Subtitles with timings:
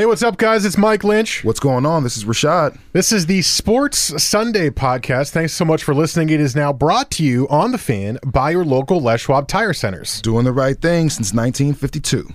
[0.00, 0.64] Hey, what's up, guys?
[0.64, 1.42] It's Mike Lynch.
[1.42, 2.04] What's going on?
[2.04, 2.78] This is Rashad.
[2.92, 5.30] This is the Sports Sunday podcast.
[5.30, 6.30] Thanks so much for listening.
[6.30, 9.72] It is now brought to you on the fan by your local Les Schwab Tire
[9.72, 10.22] Centers.
[10.22, 12.32] Doing the right thing since 1952.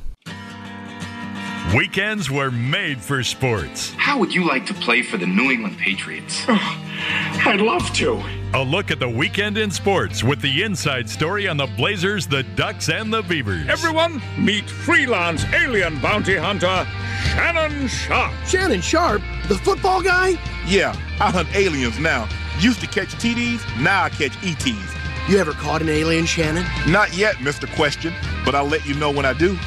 [1.71, 3.91] Weekends were made for sports.
[3.97, 6.43] How would you like to play for the New England Patriots?
[6.47, 8.21] I'd love to.
[8.53, 12.43] A look at the weekend in sports with the inside story on the Blazers, the
[12.43, 13.67] Ducks, and the Beavers.
[13.69, 16.85] Everyone, meet freelance alien bounty hunter
[17.31, 18.33] Shannon Sharpe.
[18.45, 19.23] Shannon Sharpe?
[19.47, 20.31] The football guy?
[20.67, 22.29] Yeah, I hunt aliens now.
[22.59, 24.93] Used to catch TDs, now I catch ETs.
[25.27, 26.65] You ever caught an alien, Shannon?
[26.87, 27.73] Not yet, Mr.
[27.75, 28.13] Question,
[28.45, 29.57] but I'll let you know when I do.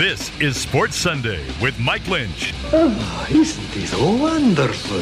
[0.00, 2.54] This is Sports Sunday with Mike Lynch.
[2.72, 4.96] Oh, isn't this wonderful?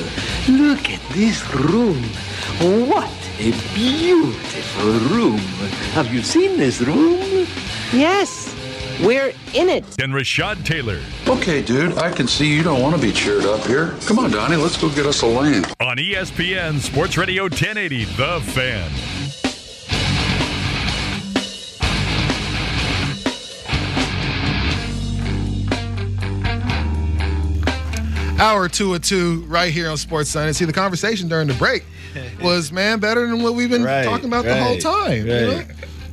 [0.53, 2.03] Look at this room.
[2.89, 5.39] What a beautiful room.
[5.95, 7.47] Have you seen this room?
[7.93, 8.53] Yes,
[9.01, 9.85] we're in it.
[10.03, 11.01] And Rashad Taylor.
[11.29, 13.95] Okay, dude, I can see you don't want to be cheered up here.
[14.05, 15.65] Come on, Donnie, let's go get us a lane.
[15.79, 18.91] On ESPN Sports Radio 1080, The Fan.
[28.39, 30.53] Hour two or two right here on Sports Sunday.
[30.53, 31.85] See, the conversation during the break
[32.43, 35.19] was, man, better than what we've been Right, talking about the whole time.
[35.19, 35.63] you know?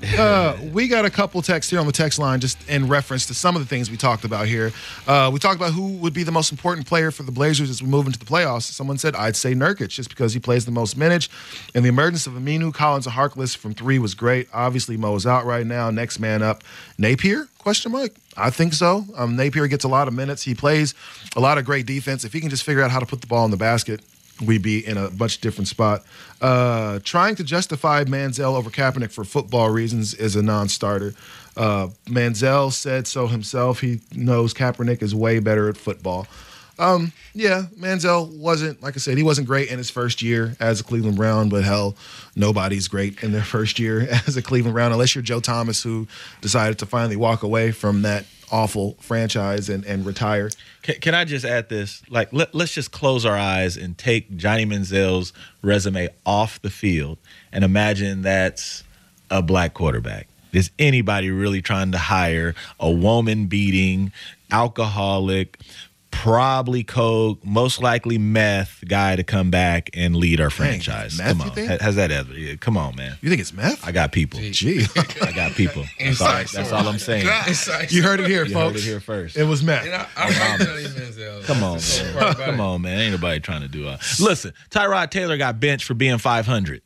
[0.16, 3.34] Uh, we got a couple texts here on the text line just in reference to
[3.34, 4.72] some of the things we talked about here.
[5.08, 7.82] Uh, we talked about who would be the most important player for the Blazers as
[7.84, 8.64] we move into the playoffs.
[8.64, 11.28] Someone said, I'd say Nurkic just because he plays the most minutes.
[11.74, 14.48] And the emergence of Aminu, Collins, and Harkless from three was great.
[14.54, 15.90] Obviously, Mo is out right now.
[15.90, 16.64] Next man up,
[16.98, 17.48] Napier?
[17.58, 18.12] Question mark.
[18.38, 19.06] I think so.
[19.16, 20.44] Um, Napier gets a lot of minutes.
[20.44, 20.94] He plays
[21.36, 22.24] a lot of great defense.
[22.24, 24.02] If he can just figure out how to put the ball in the basket,
[24.42, 26.04] we'd be in a much different spot.
[26.42, 31.14] Uh, trying to justify Manziel over Kaepernick for football reasons is a non-starter.
[31.56, 33.80] Uh, Manziel said so himself.
[33.80, 36.28] He knows Kaepernick is way better at football.
[36.78, 40.80] Um, yeah, Manziel wasn't, like I said, he wasn't great in his first year as
[40.80, 41.96] a Cleveland Brown, but hell,
[42.36, 46.08] nobody's great in their first year as a Cleveland Brown, unless you're Joe Thomas, who
[46.42, 50.50] decided to finally walk away from that awful franchise and, and retire.
[50.84, 52.04] Can, can I just add this?
[52.10, 57.18] Like, let, let's just close our eyes and take Johnny Manziel's resume off the field
[57.52, 58.84] and imagine that's
[59.30, 60.28] a black quarterback.
[60.54, 64.14] Is anybody really trying to hire a woman beating,
[64.52, 65.60] alcoholic,
[66.22, 71.18] probably coke, most likely meth guy to come back and lead our franchise?
[71.18, 71.70] meth, come you on, think?
[71.70, 72.34] Ha- has that ever?
[72.34, 73.18] yeah, come on, man.
[73.22, 73.86] You think it's meth?
[73.86, 74.40] I got people.
[74.40, 74.86] Gee.
[75.22, 75.84] I got people.
[76.00, 77.26] That's all, that's all I'm saying.
[77.90, 78.76] You heard it here, You folks.
[78.76, 79.38] heard it here first.
[79.38, 79.86] It was meth.
[79.86, 81.44] You know, I like Johnny Manziel.
[81.46, 82.36] Come on, man.
[82.36, 83.00] Come on, man.
[83.00, 86.82] Ain't nobody trying to do uh Listen, Tyrod Taylor got benched for being 500.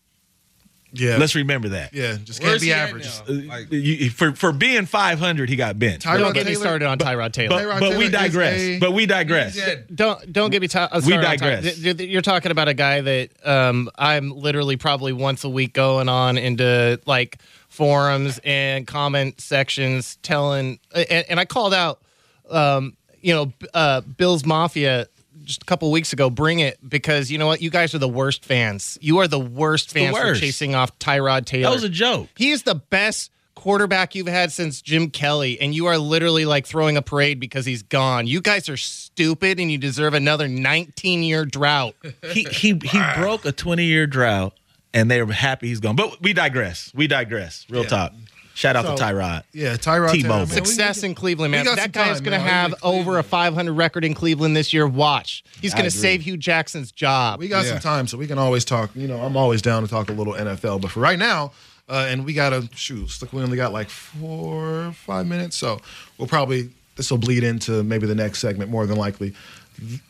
[0.91, 1.17] Yeah.
[1.17, 1.93] Let's remember that.
[1.93, 3.05] Yeah, just can't be he at average.
[3.05, 3.35] now?
[3.35, 6.05] Uh, Like, you- for for being 500, he got benched.
[6.05, 7.49] Tyrod Don't get me Taylor- started on Tyrod Taylor.
[7.49, 8.59] But, Tyrod but we Taylor is digress.
[8.59, 9.53] a- but we digress.
[9.55, 11.75] he said, don't don't get me ta- uh, We started on Ty- digress.
[11.79, 15.73] th- th- You're talking about a guy that um, I'm literally probably once a week
[15.73, 22.01] going on into like forums and comment sections telling, and, and I called out,
[22.49, 25.07] um, you know, b- uh, Bills Mafia
[25.49, 26.29] just a couple weeks ago.
[26.29, 28.97] Bring it because you know what, you guys are the worst fans.
[29.01, 30.41] You are the worst the fans for worst.
[30.41, 31.63] chasing off Tyrod Taylor.
[31.63, 32.29] That was a joke.
[32.37, 36.65] He is the best quarterback you've had since Jim Kelly, and you are literally like
[36.65, 38.27] throwing a parade because he's gone.
[38.27, 41.95] You guys are stupid, and you deserve another 19 year drought.
[42.31, 44.53] He he he broke a 20 year drought,
[44.93, 45.95] and they're happy he's gone.
[45.95, 46.91] But we digress.
[46.93, 47.65] We digress.
[47.69, 48.13] Real talk.
[48.59, 49.43] Shout out to So, Tyrod.
[49.53, 50.35] Yeah, Tyrod T-Mobile.
[50.39, 51.65] Man, we- Success in Cleveland, we man.
[51.65, 54.85] That some guy is going to have over a 500 record in Cleveland this year.
[54.85, 55.45] Watch.
[55.61, 57.39] He's going to save Hue Jackson's job.
[57.39, 57.71] We got Yeah.
[57.71, 58.89] some time, so we can always talk.
[58.95, 60.79] You know, I'm always down to talk a little NFL.
[60.81, 61.53] But for right now,
[61.87, 63.09] uh, and we got to shoot.
[63.21, 65.79] Look, we only got like four, five minutes, so
[66.17, 69.33] we'll probably this will bleed into maybe the next segment more than likely.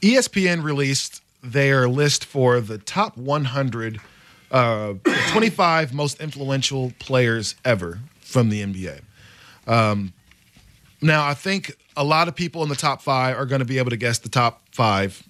[0.02, 4.00] ESPN released their list for the top 100,
[4.52, 4.94] uh,
[5.30, 9.02] 25 most influential players ever from the NBA.
[9.68, 10.14] Um,
[11.02, 13.78] now, I think a lot of people in the top five are going to be
[13.78, 15.24] able to guess the top five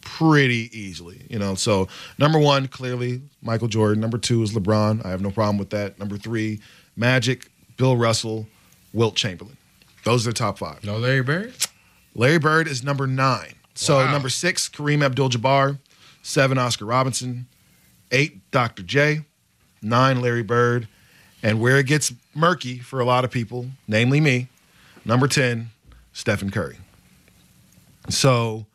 [0.00, 1.24] pretty easily.
[1.30, 1.88] You know, so
[2.18, 4.00] number one, clearly Michael Jordan.
[4.00, 5.04] Number two is LeBron.
[5.04, 5.98] I have no problem with that.
[5.98, 6.60] Number three,
[6.96, 8.46] Magic, Bill Russell,
[8.92, 9.56] Wilt Chamberlain.
[10.04, 10.82] Those are the top five.
[10.84, 11.54] no Larry Bird?
[12.14, 13.54] Larry Bird is number nine.
[13.74, 14.10] So Wow.
[14.10, 15.78] number six, Kareem Abdul-Jabbar.
[16.22, 17.46] Seven, Oscar Robinson.
[18.10, 18.82] Eight, Dr.
[18.82, 19.24] J.
[19.80, 20.88] Nine, Larry Bird.
[21.42, 24.48] And where it gets murky for a lot of people, namely me,
[25.04, 25.70] number 10,
[26.12, 26.78] Stephen Curry.
[28.08, 28.66] So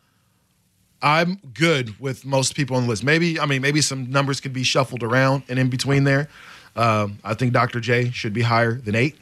[1.02, 3.04] I'm good with most people on the list.
[3.04, 6.28] Maybe, I mean, maybe some numbers could be shuffled around and in between there.
[6.76, 7.80] Um, I think Dr.
[7.80, 9.16] J should be higher than eight,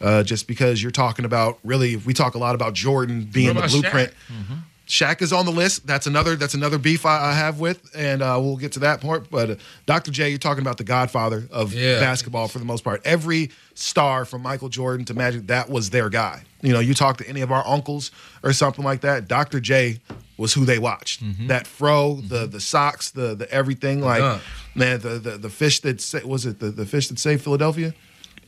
[0.00, 1.96] uh, just because you're talking about really.
[1.96, 4.12] We talk a lot about Jordan being the blueprint.
[4.28, 4.58] Shaq?
[4.90, 5.86] Shaq is on the list.
[5.86, 6.34] That's another.
[6.34, 9.30] That's another beef I, I have with, and uh, we'll get to that point.
[9.30, 9.54] But uh,
[9.86, 10.10] Dr.
[10.10, 12.00] J, you're talking about the Godfather of Yeah.
[12.00, 13.00] basketball for the most part.
[13.04, 16.42] Every star from Michael Jordan to Magic, that was their guy.
[16.60, 18.10] You know, you talk to any of our uncles
[18.42, 19.28] or something like that.
[19.28, 19.60] Dr.
[19.60, 20.00] J
[20.36, 21.22] was who they watched.
[21.46, 24.00] That fro, the the socks, the the everything.
[24.00, 24.42] Like dunk.
[24.74, 27.94] man, the the, the fish that sa- was it the, the fish that saved Philadelphia.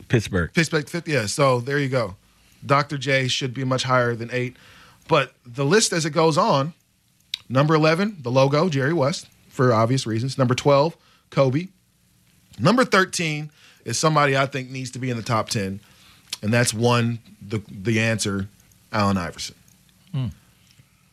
[0.09, 0.53] Pittsburgh.
[0.53, 1.11] Pittsburgh 50.
[1.13, 2.17] Yeah, so there you go.
[2.67, 2.99] Dr.
[2.99, 4.57] J should be much higher than eight.
[5.09, 6.75] But the list as it goes on
[7.49, 10.39] number 11, the logo, Jerry West, for obvious reasons.
[10.39, 10.97] Number 12,
[11.31, 11.69] Kobe.
[12.59, 13.51] Number 13
[13.85, 15.81] is somebody I think needs to be in the top 10,
[16.43, 18.49] and that's one, the, the answer,
[18.93, 19.57] Allen Iverson.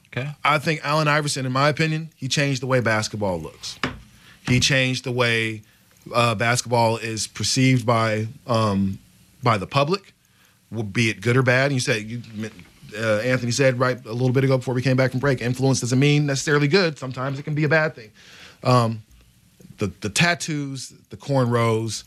[0.08, 0.32] Okay.
[0.44, 3.80] I think Allen Iverson, in my opinion, he changed the way basketball looks.
[4.48, 5.62] He changed the way
[6.14, 8.98] uh, basketball is perceived by um,
[9.44, 10.14] by the public,
[10.92, 11.66] be it good or bad.
[11.66, 12.22] And you say you,
[12.98, 15.42] uh, Anthony said right a little bit ago before we came back from break.
[15.42, 16.98] Influence doesn't mean necessarily good.
[16.98, 18.12] Sometimes it can be a bad thing.
[18.64, 19.04] Um,
[19.78, 22.04] the the tattoos, the cornrows,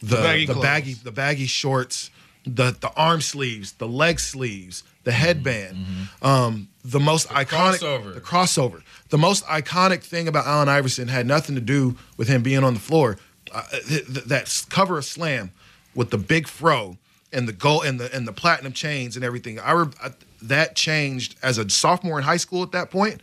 [0.00, 2.10] the The baggy the baggy the baggy shorts,
[2.44, 5.76] the the arm sleeves, the leg sleeves, the headband.
[6.22, 8.14] Um, the most iconic crossover.
[8.14, 8.82] the crossover.
[9.10, 12.74] The most iconic thing about Allen Iverson had nothing to do with him being on
[12.74, 13.16] the floor.
[13.52, 15.52] Uh, th- th- that cover of Slam
[15.94, 16.96] with the big fro
[17.34, 19.58] and the gold and the and the platinum chains and everything.
[19.58, 20.10] I, re- I
[20.42, 23.20] that changed as a sophomore in high school at that point.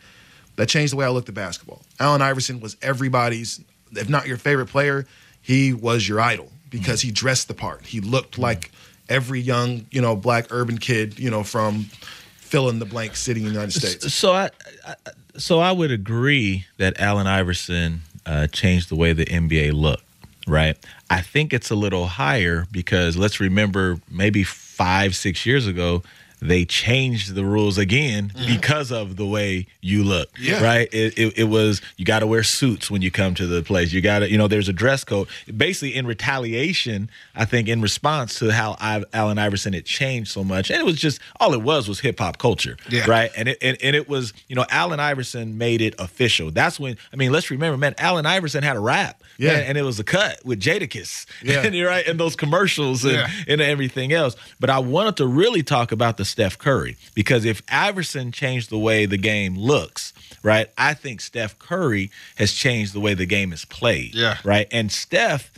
[0.56, 1.82] That changed the way I looked at basketball.
[1.98, 3.60] Allen Iverson was everybody's,
[3.92, 5.06] if not your favorite player,
[5.40, 7.86] he was your idol because he dressed the part.
[7.86, 8.70] He looked like
[9.08, 11.84] every young, you know, black urban kid, you know, from
[12.36, 14.12] fill in the blank city in the United States.
[14.12, 14.50] So I,
[14.86, 14.94] I
[15.38, 20.04] so I would agree that Allen Iverson uh, changed the way the NBA looked.
[20.46, 20.76] Right.
[21.08, 26.02] I think it's a little higher because let's remember maybe five six years ago
[26.42, 28.52] they changed the rules again mm-hmm.
[28.52, 30.28] because of the way you look.
[30.38, 30.62] Yeah.
[30.62, 30.88] Right.
[30.92, 33.92] It, it, it was you got to wear suits when you come to the place.
[33.92, 35.28] You got to you know there's a dress code.
[35.56, 40.42] Basically in retaliation, I think in response to how I, Allen Iverson had changed so
[40.42, 42.76] much, and it was just all it was was hip hop culture.
[42.90, 43.08] Yeah.
[43.08, 43.30] Right.
[43.36, 46.50] And it and, and it was you know Allen Iverson made it official.
[46.50, 49.22] That's when I mean let's remember man Allen Iverson had a rap.
[49.38, 49.52] Yeah.
[49.52, 51.26] And, and it was a cut with Jadakiss.
[51.42, 51.62] Yeah.
[51.64, 53.28] and you're right and those commercials and, Yeah.
[53.46, 54.34] and everything else.
[54.58, 58.78] But I wanted to really talk about the Steph Curry because if Iverson changed the
[58.78, 60.12] way the game looks,
[60.42, 60.68] right?
[60.76, 64.14] I think Steph Curry has changed the way the game is played.
[64.14, 64.38] Yeah.
[64.42, 64.66] Right.
[64.72, 65.52] And Steph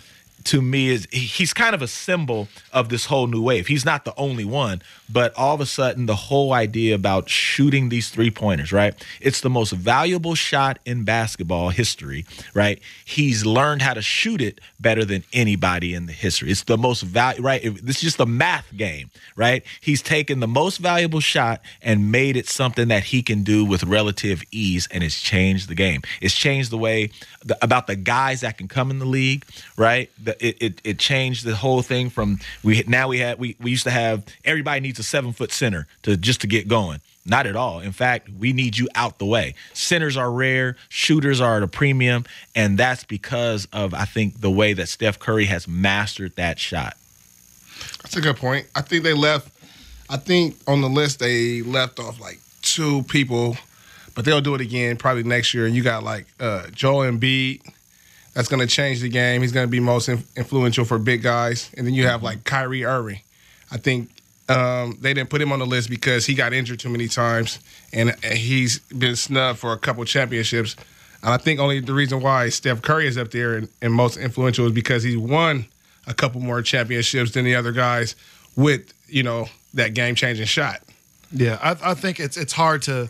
[0.45, 3.67] to me is he's kind of a symbol of this whole new wave.
[3.67, 7.89] He's not the only one, but all of a sudden the whole idea about shooting
[7.89, 8.95] these three pointers, right?
[9.21, 12.81] It's the most valuable shot in basketball history, right?
[13.05, 16.51] He's learned how to shoot it better than anybody in the history.
[16.51, 17.63] It's the most value, right?
[17.83, 19.63] This is just a math game, right?
[19.81, 23.85] He's taken the most valuable shot and made it something that he can do with
[23.85, 26.03] relative ease, and it's changed the game.
[26.21, 27.11] It's changed the way
[27.45, 29.45] the, about the guys that can come in the league,
[29.77, 30.11] right?
[30.23, 33.71] The, it, it it changed the whole thing from we now we had we we
[33.71, 37.01] used to have everybody needs a seven foot center to just to get going.
[37.27, 37.81] Not at all.
[37.81, 39.55] In fact, we need you out the way.
[39.73, 44.51] Centers are rare, shooters are at a premium, and that's because of I think the
[44.51, 46.97] way that Steph Curry has mastered that shot.
[48.03, 48.67] That's a good point.
[48.75, 49.51] I think they left.
[50.11, 53.57] I think on the list they left off like two people,
[54.15, 55.67] but they'll do it again probably next year.
[55.67, 57.63] And you got like uh, Joel Embiid.
[58.35, 59.43] That's going to change the game.
[59.43, 61.71] He's going to be most in- influential for big guys.
[61.77, 63.21] And then you have like Kyrie Irving.
[63.71, 64.11] I think
[64.49, 67.61] um, they didn't put him on the list because he got injured too many times,
[67.93, 70.77] and he's been snubbed for a couple championships.
[71.23, 74.17] And I think only the reason why Steph Curry is up there and, and most
[74.19, 75.67] influential is because he won
[76.07, 78.15] a couple more championships than the other guys
[78.57, 80.81] with you know that game changing shot.
[81.33, 83.09] Yeah, I, I think it's it's hard to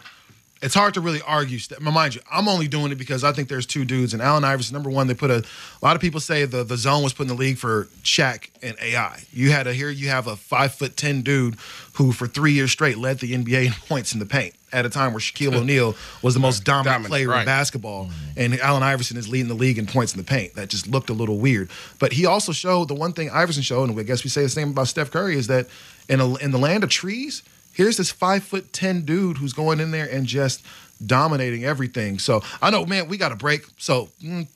[0.62, 1.58] it's hard to really argue.
[1.80, 4.14] Mind you, I'm only doing it because I think there's two dudes.
[4.14, 6.76] And Allen Iverson, number one, they put a, a lot of people say the the
[6.76, 9.24] zone was put in the league for Shaq and AI.
[9.32, 11.56] You had a here you have a five foot ten dude
[11.94, 14.90] who for three years straight led the NBA in points in the paint at a
[14.90, 17.46] time where Shaquille O'Neal was the most dominant, Dominant, player in right.
[17.46, 18.40] basketball, mm-hmm.
[18.40, 20.54] and Allen Iverson is leading the league in points in the paint.
[20.54, 21.70] That just looked a little weird.
[22.00, 24.48] But he also showed the one thing Iverson showed, and I guess we say the
[24.48, 25.68] same about Steph Curry, is that
[26.08, 27.42] in a, in the land of trees,
[27.74, 30.64] Here's this five foot ten dude who's going in there and just
[31.04, 32.18] dominating everything.
[32.18, 33.64] So I know, man, we got a break.
[33.78, 34.46] So mm,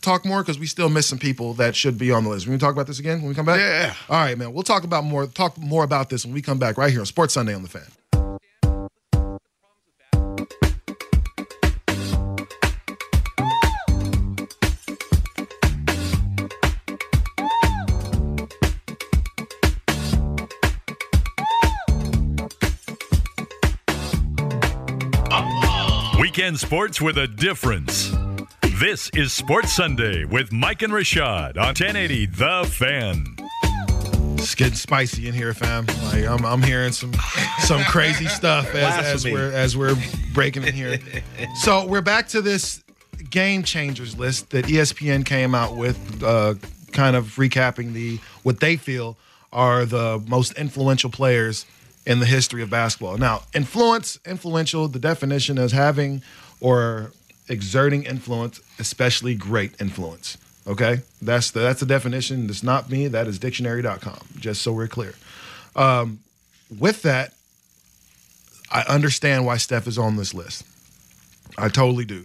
[0.00, 2.46] talk more because we still miss some people that should be on the list.
[2.46, 3.58] We can talk about this again when we come back.
[3.58, 3.94] Yeah.
[4.08, 4.52] All right, man.
[4.52, 5.26] We'll talk about more.
[5.26, 7.68] Talk more about this when we come back right here on Sports Sunday on the
[7.68, 7.82] Fan.
[26.38, 28.12] Weekend sports with a difference.
[28.78, 33.26] This is Sports Sunday with Mike and Rashad on 1080 The Fan.
[34.38, 35.86] It's getting spicy in here, fam.
[36.04, 37.12] Like I'm, I'm hearing some
[37.58, 39.96] some crazy stuff as, as we're as we're
[40.32, 41.00] breaking in here.
[41.56, 42.84] So we're back to this
[43.30, 46.54] game changers list that ESPN came out with, uh,
[46.92, 49.16] kind of recapping the what they feel
[49.52, 51.66] are the most influential players
[52.08, 53.18] in the history of basketball.
[53.18, 56.22] Now, influence, influential, the definition is having
[56.58, 57.12] or
[57.48, 60.38] exerting influence, especially great influence.
[60.66, 62.46] Okay, that's the that's the definition.
[62.46, 63.08] That's not me.
[63.08, 64.20] That is dictionary.com.
[64.38, 65.14] Just so we're clear.
[65.76, 66.20] Um,
[66.78, 67.34] with that,
[68.70, 70.64] I understand why Steph is on this list.
[71.58, 72.24] I totally do.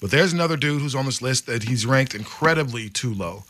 [0.00, 3.44] But there's another dude who's on this list that he's ranked incredibly too low.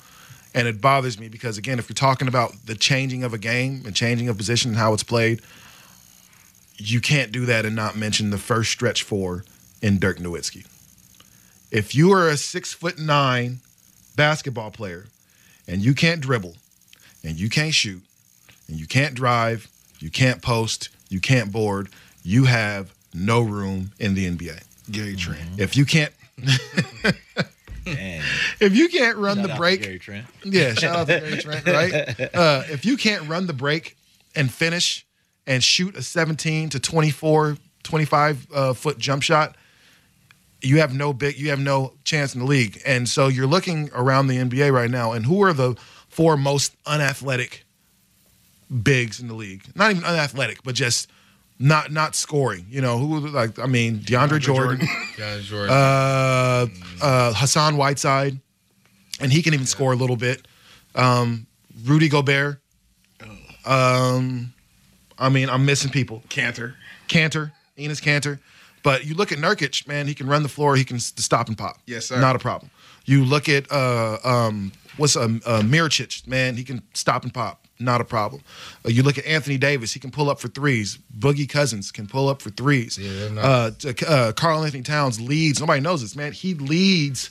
[0.54, 3.82] And it bothers me because, again, if you're talking about the changing of a game
[3.84, 5.42] and changing of position and how it's played,
[6.76, 9.44] you can't do that and not mention the first stretch four
[9.82, 10.66] in Dirk Nowitzki.
[11.70, 13.58] If you are a six foot nine
[14.16, 15.06] basketball player
[15.66, 16.56] and you can't dribble
[17.22, 18.02] and you can't shoot
[18.68, 21.88] and you can't drive, you can't post, you can't board,
[22.22, 24.62] you have no room in the NBA.
[24.90, 25.58] Gary Trent.
[25.58, 26.12] If you can't.
[28.60, 30.26] if you can't run Shout the break, Gary Trent.
[30.44, 32.34] yeah, shout out to Gary Trent, right?
[32.34, 33.96] Uh, if you can't run the break
[34.34, 35.06] and finish
[35.46, 39.56] and shoot a 17 to 24, 25 uh, foot jump shot,
[40.60, 42.80] you have no big, you have no chance in the league.
[42.84, 45.76] And so you're looking around the NBA right now, and who are the
[46.08, 47.64] four most unathletic
[48.82, 49.62] bigs in the league?
[49.74, 51.08] Not even unathletic, but just
[51.58, 52.66] not not scoring.
[52.70, 54.86] You know, who like I mean, DeAndre, Jordan,
[55.16, 55.70] John Jordan.
[55.74, 56.66] uh,
[57.02, 58.38] uh, Hassan Whiteside,
[59.20, 60.46] and he can even score a little bit.
[60.94, 61.46] Um,
[61.84, 62.60] Rudy Gobert.
[63.64, 64.52] Um,
[65.18, 66.22] I mean, I'm missing people.
[66.28, 66.74] Kanter.
[67.08, 68.38] Kanter, Enes Kanter.
[68.82, 71.58] But you look at Nurkic, man, he can run the floor, he can stop and
[71.58, 71.78] pop.
[71.86, 72.20] Yes, sir.
[72.20, 72.70] Not a problem.
[73.04, 77.34] You look at uh, um, what's a um, uh, Miricic, man, he can stop and
[77.34, 77.66] pop.
[77.80, 78.42] Not a problem.
[78.84, 80.98] Uh, you look at Anthony Davis, he can pull up for threes.
[81.16, 82.98] Boogie Cousins can pull up for threes.
[82.98, 85.60] Yeah, not- uh, uh, Karl-Anthony Towns leads.
[85.60, 86.32] Nobody knows this, man.
[86.32, 87.30] He leads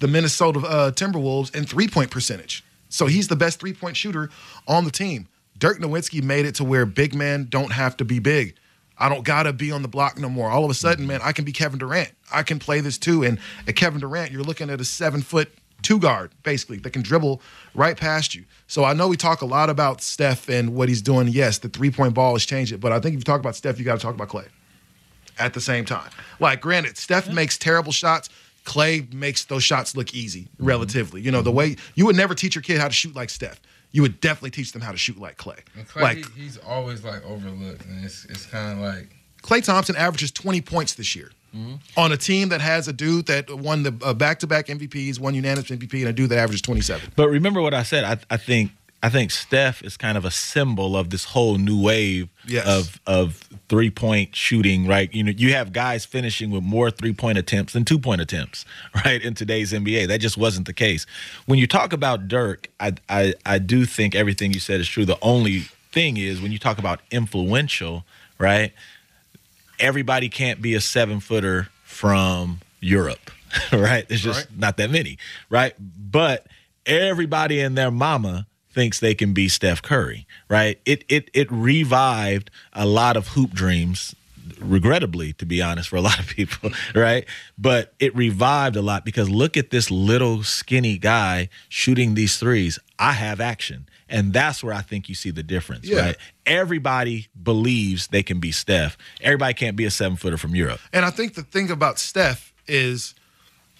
[0.00, 2.62] the Minnesota uh, Timberwolves in three point percentage.
[2.90, 4.28] So he's the best three point shooter
[4.68, 5.28] on the team.
[5.58, 8.54] Dirk Nowitzki made it to where big men don't have to be big.
[8.98, 10.50] I don't gotta be on the block no more.
[10.50, 12.12] All of a sudden, man, I can be Kevin Durant.
[12.32, 13.24] I can play this too.
[13.24, 15.50] And at Kevin Durant, you're looking at a seven foot
[15.82, 17.40] two guard, basically, that can dribble
[17.74, 18.44] right past you.
[18.66, 21.28] So I know we talk a lot about Steph and what he's doing.
[21.28, 23.54] Yes, the three point ball has changed it, but I think if you talk about
[23.56, 24.46] Steph, you got to talk about Klay
[25.38, 26.10] at the same time.
[26.40, 28.28] Like, granted, Steph makes terrible shots.
[28.64, 31.20] Klay makes those shots look easy, relatively.
[31.20, 33.60] You know, the way you would never teach your kid how to shoot like Steph.
[33.92, 35.60] You would definitely teach them how to shoot like Klay.
[35.76, 39.08] And Klay, like he- he's always like overlooked, and it's it's kind of like
[39.42, 41.30] Klay Thompson averages 20 points this year
[41.96, 45.70] on a team that has a dude that won the uh, back-to-back MVPs, one unanimous
[45.70, 47.12] MVP, and a dude that averages 27.
[47.16, 48.04] But remember what I said.
[48.04, 48.72] I, I think
[49.02, 52.66] I think Steph is kind of a symbol of this whole new wave Yes.
[52.66, 54.86] of of three point shooting.
[54.86, 55.12] Right?
[55.14, 58.64] You know, you have guys finishing with more three point attempts than two point attempts.
[59.04, 61.06] Right in today's NBA, that just wasn't the case.
[61.46, 65.04] When you talk about Dirk, I I, I do think everything you said is true.
[65.04, 68.04] The only thing is when you talk about influential,
[68.38, 68.72] right?
[69.78, 73.30] Everybody can't be a seven footer from Europe,
[73.72, 74.08] right?
[74.08, 75.18] There's just not that many,
[75.50, 75.74] right?
[75.78, 76.46] But
[76.84, 80.78] everybody and their mama thinks they can be Steph Curry, right?
[80.84, 84.14] It it it revived a lot of hoop dreams,
[84.60, 87.24] regrettably, to be honest, for a lot of people, right?
[87.58, 92.78] But it revived a lot because look at this little skinny guy shooting these threes.
[92.98, 93.88] I have action.
[94.08, 96.00] And that's where I think you see the difference, Yeah.
[96.00, 96.16] right?
[96.44, 98.96] Everybody believes they can be Steph.
[99.20, 100.80] Everybody can't be a seven footer from Europe.
[100.92, 103.14] And I think the thing about Steph is,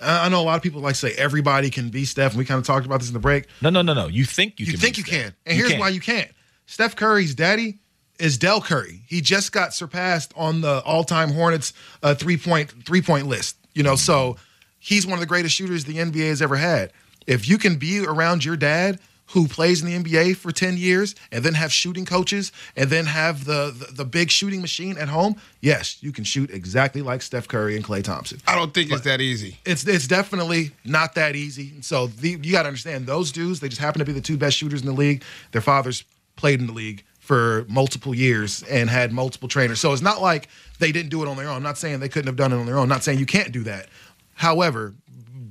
[0.01, 2.45] I know a lot of people like to say everybody can be Steph, and we
[2.45, 3.47] kind of talked about this in the break.
[3.63, 4.09] No, no, no, no.
[4.09, 5.15] You think you, You can think you Steph.
[5.23, 5.35] can.
[5.47, 5.81] And You here's can't.
[5.81, 6.31] why you can't.
[6.67, 7.79] Steph Curry's daddy
[8.19, 9.03] is Del Curry.
[9.07, 13.57] He just got surpassed on the all-time Hornets uh, three-point three-point list.
[13.75, 14.37] You know, so
[14.79, 16.93] he's one of the greatest shooters the NBA has ever had.
[17.27, 21.15] If you can be around your dad who plays in the NBA for 10 years
[21.33, 25.09] and then have shooting coaches and then have the, the, the big shooting machine at
[25.09, 28.41] home, yes, you can shoot exactly like Steph Curry and Klay Thompson.
[28.47, 29.59] I don't think it's that easy.
[29.65, 31.73] It's it's definitely not that easy.
[31.81, 33.61] So the, you got to understand those dudes.
[33.61, 35.23] They just happen to be the two best shooters in the league.
[35.53, 36.05] Their fathers
[36.37, 39.81] played in the league for multiple years and had multiple trainers.
[39.81, 41.57] So it's not like they didn't do it on their own.
[41.57, 42.85] I'm not saying they couldn't have done it on their own.
[42.85, 43.89] I'm not saying you can't do that.
[44.35, 44.95] However,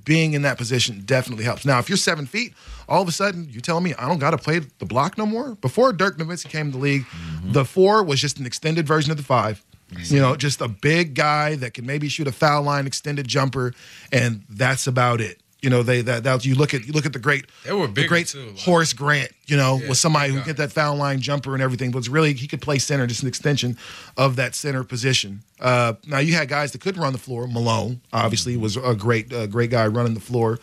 [0.05, 1.65] being in that position definitely helps.
[1.65, 2.53] Now, if you're seven feet,
[2.87, 5.25] all of a sudden you're telling me I don't got to play the block no
[5.25, 5.55] more.
[5.55, 7.51] Before Dirk Nowitzki came to the league, mm-hmm.
[7.51, 10.15] the four was just an extended version of the 5 mm-hmm.
[10.15, 13.73] You know, just a big guy that can maybe shoot a foul line extended jumper,
[14.11, 15.41] and that's about it.
[15.65, 17.87] You know, they that, that you look at you look at the great They were
[17.87, 19.31] the great too, like- Horace Grant.
[19.47, 22.07] You know, Yeah, was somebody who get that foul line jumper and everything, but it's
[22.07, 23.75] really he could play center, just an extension
[24.15, 25.41] of that center position.
[25.59, 27.47] Uh, now you had guys that couldn't run the floor.
[27.47, 30.59] Malone obviously was a great uh, great guy running the floor.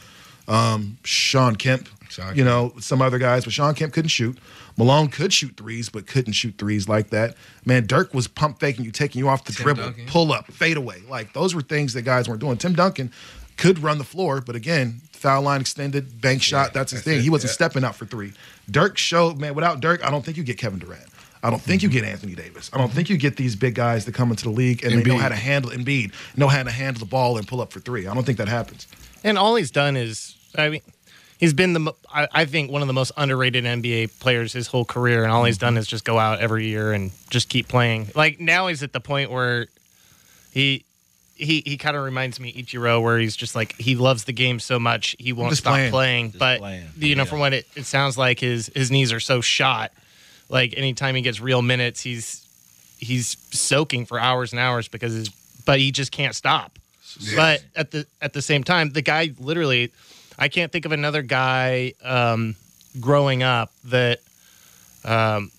[0.48, 4.38] Um, Shawn Kemp, Shawn you know, some other guys, but Shawn Kemp couldn't shoot.
[4.76, 7.36] Malone could shoot threes, but couldn't shoot threes like that.
[7.64, 10.06] Man, Dirk was pump faking you, taking you off the Tim dribble, Duncan.
[10.06, 11.02] pull up, fade away.
[11.08, 12.56] Like those were things that guys weren't doing.
[12.56, 13.12] Tim Duncan
[13.56, 17.18] could run the floor, but again, foul line extended, bank shot, that's his thing.
[17.18, 17.54] it, He wasn't yeah.
[17.54, 18.32] stepping out for three.
[18.70, 21.06] Dirk showed, man, without Dirk, I don't think you get Kevin Durant.
[21.42, 22.00] I don't think you mm-hmm.
[22.00, 22.70] get Anthony Davis.
[22.72, 25.02] I don't think you get these big guys that come into the league and they
[25.02, 27.80] know how to handle Embiid, know how to handle the ball and pull up for
[27.80, 28.06] three.
[28.06, 28.86] I don't think that happens.
[29.24, 30.82] And all he's done is, I mean,
[31.38, 34.68] he's been the, mo- I, I think, one of the most underrated NBA players his
[34.68, 35.24] whole career.
[35.24, 35.66] And all he's mm-hmm.
[35.66, 38.08] done is just go out every year and just keep playing.
[38.14, 39.66] Like now he's at the point where
[40.52, 40.84] he,
[41.34, 44.60] he, he kind of reminds me Ichiro, where he's just like he loves the game
[44.60, 45.90] so much he won't just stop playing.
[45.90, 46.32] playing.
[46.38, 46.86] but playing.
[46.96, 47.28] you know, Yeah.
[47.28, 49.92] from what it, it sounds like, his his knees are so shot.
[50.48, 52.46] Like anytime he gets real minutes, he's
[52.98, 55.28] he's soaking for hours and hours because his,
[55.64, 56.78] but he just can't stop.
[57.36, 59.92] But at the at the same time, the guy literally,
[60.38, 62.56] I can't think of another guy um,
[63.00, 64.20] growing up that,
[65.04, 65.50] um,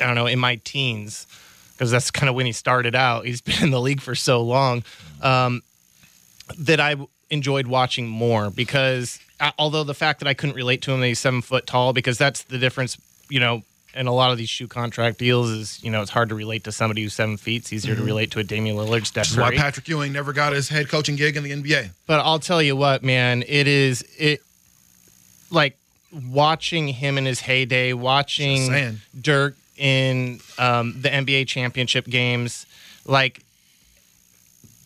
[0.00, 1.26] I don't know, in my teens,
[1.74, 3.26] because that's kind of when he started out.
[3.26, 4.84] He's been in the league for so long
[5.22, 5.62] um,
[6.58, 6.96] that I
[7.30, 11.08] enjoyed watching more because uh, although the fact that I couldn't relate to him that
[11.08, 12.96] he's seven foot tall, because that's the difference,
[13.28, 13.62] you know.
[13.96, 16.64] In a lot of these shoe contract deals, is you know it's hard to relate
[16.64, 17.62] to somebody who's seven feet.
[17.62, 20.32] It's easier to relate to a Damian Lillard, Steph Which is why Patrick Ewing never
[20.32, 21.90] got his head coaching gig in the NBA.
[22.08, 24.40] But I'll tell you what, man, it is it
[25.52, 25.78] like
[26.12, 28.98] watching him in his heyday, watching.
[29.20, 32.66] Dirk in um, the NBA championship games,
[33.06, 33.42] like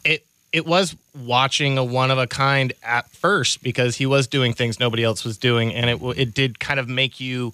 [0.05, 4.53] it it was watching a one of a kind at first because he was doing
[4.53, 7.53] things nobody else was doing, and it it did kind of make you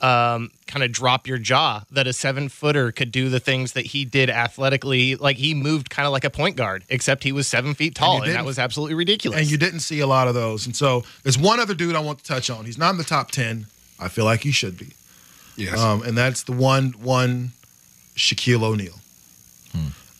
[0.00, 3.86] um, kind of drop your jaw that a seven footer could do the things that
[3.86, 5.16] he did athletically.
[5.16, 8.22] Like he moved kind of like a point guard, except he was seven feet tall,
[8.22, 9.40] and, that was absolutely ridiculous.
[9.40, 10.66] And you didn't see a lot of those.
[10.66, 12.64] And so there's one other dude I want to touch on.
[12.66, 13.66] He's not in the top 10.
[13.98, 14.88] I feel like he should be.
[15.56, 15.78] Yes.
[15.78, 17.52] Um, and that's the one, one
[18.16, 18.94] Shaquille O'Neal.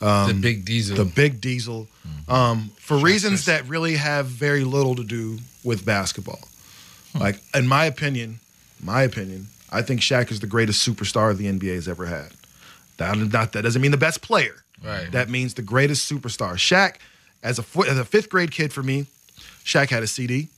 [0.00, 0.96] Um, the big diesel.
[0.96, 1.88] the big diesel
[2.28, 6.40] um, for reasons that really have very little to do with basketball.
[7.18, 8.40] Like, in my opinion,
[8.82, 12.32] my opinion, I think Shaq is the greatest superstar the NBA has ever had.
[12.96, 14.56] That, not, that doesn't mean the best player.
[14.84, 15.10] Right.
[15.12, 16.54] That means the greatest superstar.
[16.54, 16.96] Shaq,
[17.42, 19.06] as a, as a fifth grade kid for me,
[19.64, 20.48] Shaq had a CD.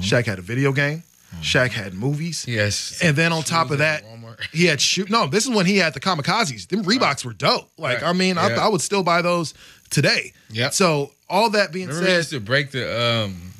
[0.00, 1.02] Shaq had a video game.
[1.42, 2.44] Shaq had movies.
[2.48, 2.98] yes.
[3.02, 4.40] And then on top of that, Walmart.
[4.52, 5.08] he had shoot.
[5.10, 6.68] No, this is when he had the kamikazes.
[6.68, 7.70] Them Reeboks were dope.
[7.78, 8.08] Like, Right.
[8.08, 8.64] I mean, I, Yeah.
[8.64, 9.54] I would still buy those
[9.90, 10.32] today.
[10.50, 10.70] Yeah.
[10.70, 12.84] So all that being Remember said, used to break the
[13.24, 13.52] um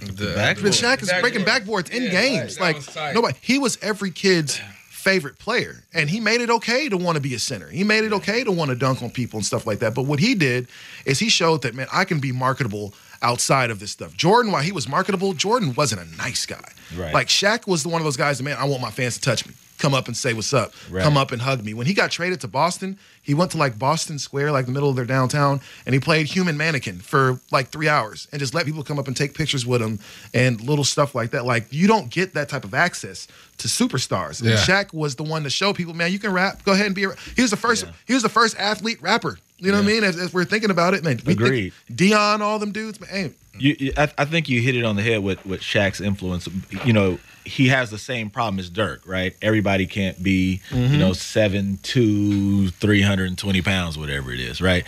[0.00, 0.62] the, backboard.
[0.64, 2.58] but Shaq is breaking backboards in Yeah, games.
[2.58, 2.74] right.
[2.96, 7.16] Like nobody, he was every kid's favorite player, and he made it okay to want
[7.16, 7.68] to be a center.
[7.68, 9.94] He made it okay to want to dunk on people and stuff like that.
[9.94, 10.66] But what he did
[11.04, 14.16] is he showed that man, I can be marketable outside of this stuff.
[14.16, 16.72] Jordan, while he was marketable, Jordan wasn't a nice guy.
[16.96, 17.14] Right.
[17.14, 19.20] Like Shaq was the one of those guys that man, I want my fans to
[19.20, 19.54] touch me.
[19.78, 20.72] Come up and say what's up.
[20.90, 21.02] Right.
[21.02, 21.74] Come up and hug me.
[21.74, 24.88] When he got traded to Boston, he went to like Boston Square, like the middle
[24.88, 28.64] of their downtown, and he played human mannequin for like three hours and just let
[28.64, 29.98] people come up and take pictures with him
[30.34, 31.46] and little stuff like that.
[31.46, 33.26] Like you don't get that type of access
[33.58, 34.40] to superstars.
[34.40, 34.56] And Yeah.
[34.56, 36.62] Shaq was the one to show people, man, you can rap.
[36.64, 37.04] Go ahead and be.
[37.04, 37.84] A, he was the first.
[38.06, 39.38] He was the first athlete rapper.
[39.62, 40.02] You know what I mean?
[40.02, 41.20] As, as we're thinking about it, man.
[41.24, 41.72] we Agreed.
[41.94, 43.10] Dion, all them dudes, man.
[43.10, 46.48] Hey, You, I, I think you hit it on the head with with Shaq's influence.
[46.84, 49.36] You know, he has the same problem as Dirk, right?
[49.40, 51.12] Everybody can't be, you know, mm-hmm.
[51.12, 54.84] seven two, three hundred and twenty pounds, whatever it is, right?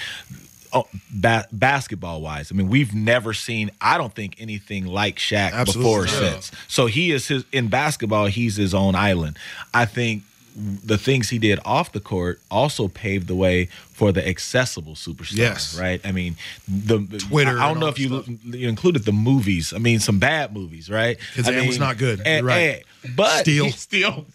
[0.72, 3.70] Oh, ba- basketball wise, I mean, we've never seen.
[3.80, 6.14] I don't think anything like Shaq Absolutely before or not.
[6.42, 6.50] since.
[6.66, 8.26] So he is his in basketball.
[8.26, 9.38] He's his own island.
[9.72, 10.24] I think
[10.56, 15.36] the things he did off the court also paved the way for the accessible superstar.
[15.36, 15.78] Yes.
[15.78, 16.00] right.
[16.04, 16.36] I mean,
[16.68, 19.72] the Twitter I, I don't know if you, you included the movies.
[19.72, 21.18] I mean, some bad movies, right?
[21.36, 22.20] Mean, was not good.
[22.24, 22.56] and- You're right.
[22.76, 22.84] and-
[23.16, 23.70] but Steel.
[23.70, 24.26] Still,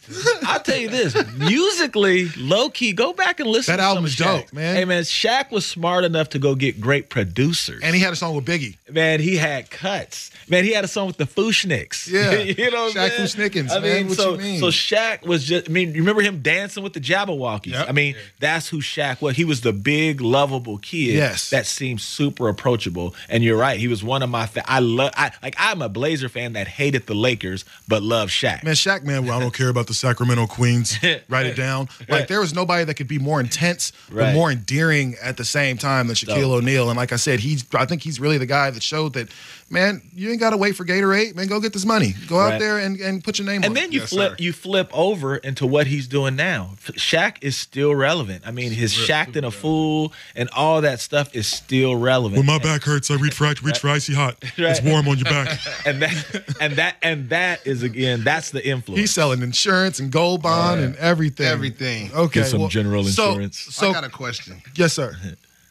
[0.43, 3.73] I'll tell you this: musically, low key, go back and listen.
[3.73, 4.41] That to album some is Shaq.
[4.45, 4.75] dope, man.
[4.75, 7.81] Hey man, Shaq was smart enough to go get great producers.
[7.83, 8.77] And he had a song with Biggie.
[8.91, 10.31] Man, he had cuts.
[10.47, 12.07] Man, he had a song with the Fushniks.
[12.09, 12.31] Yeah.
[12.39, 13.49] you know, what I'm Shaq saying?
[13.49, 13.97] Fu-Schnickens, I man.
[13.97, 14.59] mean, What so you mean?
[14.59, 15.69] so Shaq was just.
[15.69, 17.71] I mean, you remember him dancing with the Jabbawockeez?
[17.73, 17.89] Yep.
[17.89, 19.35] I mean, that's who Shaq was.
[19.35, 21.15] He was the big, lovable kid.
[21.15, 21.49] Yes.
[21.51, 23.13] that seemed super approachable.
[23.29, 23.79] And you're right.
[23.79, 24.45] He was one of my.
[24.45, 25.11] Fa- I love.
[25.15, 25.55] I like.
[25.57, 28.58] I'm a Blazer fan that hated the Lakers but loved Shaq.
[28.63, 30.97] Man, Shaq, man, well, I don't care about the Sacramento Queens.
[31.29, 31.89] Write it down.
[32.07, 35.77] Like, there was nobody that could be more intense, but more endearing at the same
[35.77, 36.51] time than Shaquille.
[36.51, 36.89] O'Neal.
[36.89, 39.29] And like I said, he's, I think he's really the guy that showed that,
[39.69, 41.35] man, you ain't got to wait for Gatorade.
[41.35, 42.13] Man, go get this money.
[42.27, 43.79] Go out there and, and put your name on And it.
[43.79, 44.35] then you Yes, flip sir.
[44.39, 46.71] you flip over into what he's doing now.
[46.73, 48.43] F- Shaq is still relevant.
[48.47, 52.37] I mean, his Shaq in a fool and all that stuff is still relevant.
[52.37, 54.37] When my back hurts, I reach for reach for icy hot.
[54.57, 55.59] It's warm on your back.
[55.85, 58.99] and that and that and that is again that's the influence.
[58.99, 61.45] He's selling insurance and gold bond and everything.
[61.47, 62.11] everything.
[62.13, 62.41] Okay.
[62.41, 63.57] Get some well, general so- insurance.
[63.59, 64.61] So, I got a question.
[64.75, 65.15] yes, sir.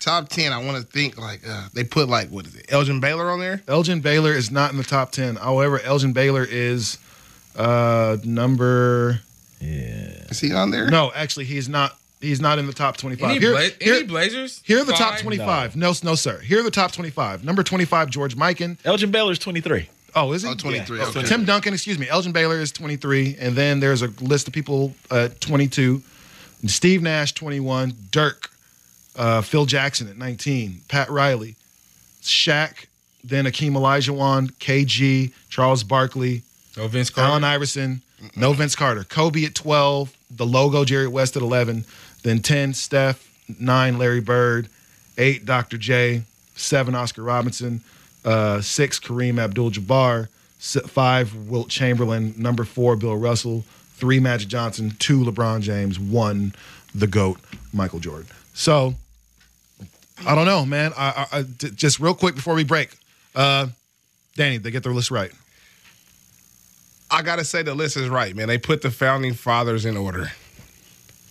[0.00, 0.52] Top ten.
[0.52, 2.66] I want to think like uh, they put like what is it?
[2.72, 3.62] Elgin Baylor on there.
[3.66, 5.36] Elgin Baylor is not in the top 10.
[5.36, 6.98] However, Elgin Baylor is
[7.56, 9.20] uh, number.
[9.60, 10.10] Yeah.
[10.30, 10.88] Is he on there?
[10.88, 11.96] No, actually, he's not.
[12.20, 13.30] He's not in the top 25.
[13.30, 14.60] Any, Here- Bla- here- any Blazers?
[14.64, 15.22] Here are the top Five?
[15.22, 15.76] 25.
[15.76, 15.92] No.
[16.02, 16.40] no, sir.
[16.40, 17.44] Here are the top 25.
[17.44, 18.76] Number 25, George Mikan.
[18.84, 19.88] Elgin Baylor's 23.
[20.16, 20.48] Oh, is he?
[20.48, 21.06] Oh, 23, Yeah.
[21.06, 21.22] okay.
[21.22, 22.08] Tim Duncan, excuse me.
[22.08, 23.36] Elgin Baylor is 23.
[23.38, 26.02] And then there's a list of people at 22.
[26.66, 27.94] Steve Nash, 21.
[28.10, 28.47] Dirk.
[29.18, 30.82] Uh, Phil Jackson at 19.
[30.88, 31.56] Pat Riley.
[32.22, 32.86] Shaq.
[33.24, 34.52] Then Akeem Olajuwon.
[34.52, 35.32] KG.
[35.50, 36.42] Charles Barkley.
[36.76, 37.30] No Vince Carter.
[37.32, 38.00] Allen Iverson.
[38.36, 39.04] No Vince Carter.
[39.04, 40.16] Kobe at 12.
[40.30, 41.84] The logo, Jerry West at 11.
[42.22, 43.28] Then 10, Steph.
[43.58, 44.68] 9, Larry Bird.
[45.16, 45.78] 8, Dr.
[45.78, 46.22] J.
[46.54, 47.80] 7, Oscar Robinson.
[48.24, 50.28] Uh, 6, Kareem Abdul Jabbar.
[50.60, 52.34] 5, Wilt Chamberlain.
[52.36, 53.64] Number 4, Bill Russell.
[53.94, 54.92] 3, Magic Johnson.
[54.98, 55.98] 2, LeBron James.
[55.98, 56.54] 1,
[56.94, 57.38] the GOAT,
[57.72, 58.26] Michael Jordan.
[58.54, 58.94] So,
[60.26, 60.92] I don't know, man.
[60.96, 62.90] I, I, I- just real quick before we break.
[63.34, 63.68] Uh,
[64.36, 65.30] Danny, they get their list right.
[67.10, 68.48] I gotta say the list is right, man.
[68.48, 70.30] They put the founding fathers in order.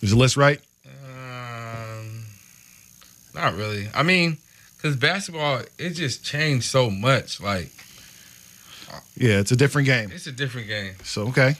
[0.02, 0.60] Is the list right?
[0.86, 2.24] Um,
[3.34, 3.88] not really.
[3.94, 4.38] I mean,
[4.76, 7.40] because basketball, it just changed so much.
[7.40, 7.70] Like,
[9.16, 10.10] Yeah, it's a different game.
[10.12, 10.94] it's a different game.
[11.04, 11.54] So okay.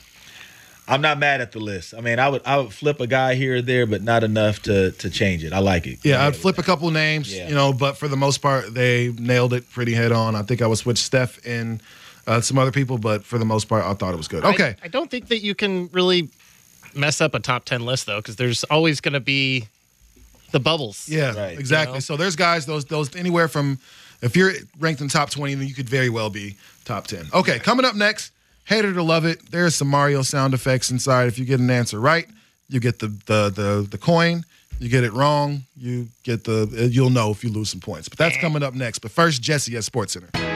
[0.88, 1.92] I'm not mad at the list.
[1.94, 4.62] I mean, I would I would flip a guy here or there, but not enough
[4.62, 5.52] to to change it.
[5.52, 5.98] I like it.
[6.04, 7.48] Yeah, I'd flip a couple names, Yeah.
[7.48, 10.34] you know, but for the most part, they nailed it pretty head on.
[10.34, 11.80] I think I would switch Steph and
[12.26, 14.44] uh, some other people, but for the most part, I thought it was good.
[14.44, 14.76] I- Okay.
[14.82, 16.28] I, don't think that you can really
[16.94, 19.66] mess up a top 10 list, though, because there's always going to be
[20.52, 21.08] the bubbles.
[21.08, 21.58] Yeah, Right.
[21.58, 21.92] exactly.
[21.92, 22.00] You know?
[22.00, 23.78] So there's guys, those those anywhere from
[24.22, 27.26] if you're ranked in top 20, then you could very well be top 10.
[27.32, 28.32] Okay, coming up next,
[28.68, 29.50] hater to love it.
[29.50, 31.26] There's some Mario sound effects inside.
[31.26, 32.28] If you get an answer right,
[32.68, 34.44] you get the the the, the coin.
[34.80, 38.08] You get it wrong, you get the you'll know if you lose some points.
[38.08, 39.00] But that's coming up next.
[39.00, 40.47] But first, Jesse at Sports Center.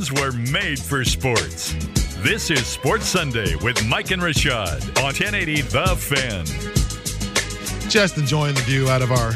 [0.00, 1.74] Weekends were made for sports.
[2.22, 6.46] This is Sports Sunday with Mike and Rashad on 1080 The Fan.
[7.90, 9.32] just enjoying the view out of our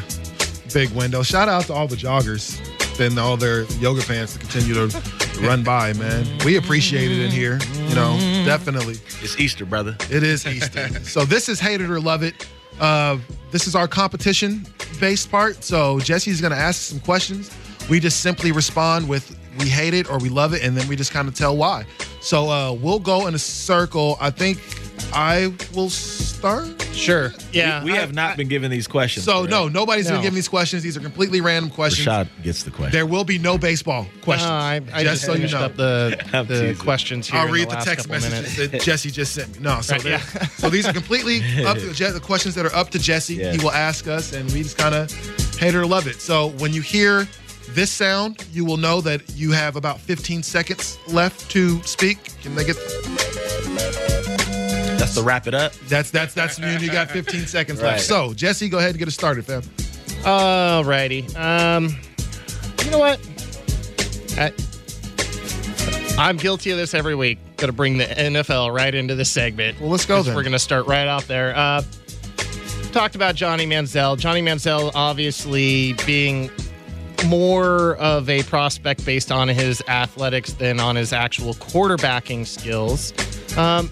[0.73, 1.23] big window.
[1.23, 2.59] Shout out to all the joggers
[2.99, 5.03] and all their yoga pants to continue to
[5.43, 6.27] run by, man.
[6.47, 8.95] We appreciate it in here, you know, definitely.
[9.21, 9.95] It's Easter, brother.
[10.11, 10.89] It is Easter.
[11.05, 12.49] so this is Hate It or Love It.
[12.81, 13.19] Uh,
[13.51, 14.67] this is our competition
[14.99, 15.63] based part.
[15.63, 17.51] So Jesse's going to ask some questions.
[17.91, 20.97] We just simply respond with we hate it or we love it, and then we
[20.97, 21.85] just kind of tell why.
[22.21, 24.17] So uh, we'll go in a circle.
[24.21, 24.59] I think
[25.13, 26.81] I will start.
[26.93, 27.33] Sure.
[27.53, 27.83] Yeah.
[27.85, 29.25] we, we I- have not been given these questions.
[29.25, 29.51] So correct?
[29.51, 30.13] no, nobody's No.
[30.13, 30.83] gonna give these questions.
[30.83, 32.07] These are completely random questions.
[32.07, 32.93] Rashad gets the question.
[32.93, 34.49] There will be no baseball questions.
[34.49, 35.61] No, I, I just just, so you finished know.
[35.61, 36.17] up the,
[36.49, 37.41] the questions here.
[37.41, 38.73] I'll in read the last text messages minutes.
[38.73, 39.63] that Jesse just sent me.
[39.63, 40.19] No, so Right, yeah.
[40.57, 43.35] so these are completely up to the questions that are up to Jesse.
[43.35, 43.53] Yeah.
[43.53, 45.11] He will ask us, and we just kind of
[45.59, 46.21] hate or love it.
[46.21, 47.27] So when you hear
[47.75, 52.19] this sound, you will know that you have about 15 seconds left to speak.
[52.43, 52.77] Can they get?
[54.99, 55.73] That's to wrap it up.
[55.89, 56.67] That's that's that's you.
[56.67, 57.93] You got 15 seconds Right.
[57.93, 58.03] left.
[58.05, 59.63] So Jesse, go ahead and get us started, fam.
[60.23, 61.35] Alrighty.
[61.37, 61.97] Um,
[62.85, 63.21] you know what?
[64.39, 64.53] I,
[66.19, 67.39] I'm guilty of this every week.
[67.57, 69.81] Got to bring the NFL right into the segment.
[69.81, 70.35] Well, let's go then.
[70.35, 71.55] We're going to start right out there.
[71.57, 71.83] Uh,
[72.93, 74.17] talked about Johnny Manziel.
[74.19, 76.51] Johnny Manziel obviously being
[77.27, 83.13] more of a prospect based on his athletics than on his actual quarterbacking skills.
[83.57, 83.91] Um,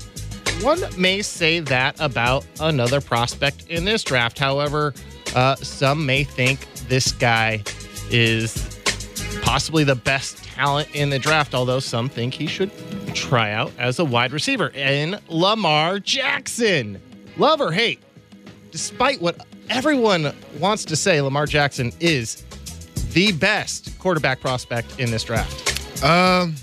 [0.60, 4.38] one may say that about another prospect in this draft.
[4.38, 4.94] However,
[5.34, 7.62] uh, some may think this guy
[8.10, 8.80] is
[9.42, 12.70] possibly the best talent in the draft, although some think he should
[13.14, 17.00] try out as a wide receiver in Lamar Jackson.
[17.36, 18.00] Love or hate,
[18.70, 22.44] despite what everyone wants to say, Lamar Jackson is
[23.12, 25.70] the best quarterback prospect in this draft.
[26.02, 26.54] Um,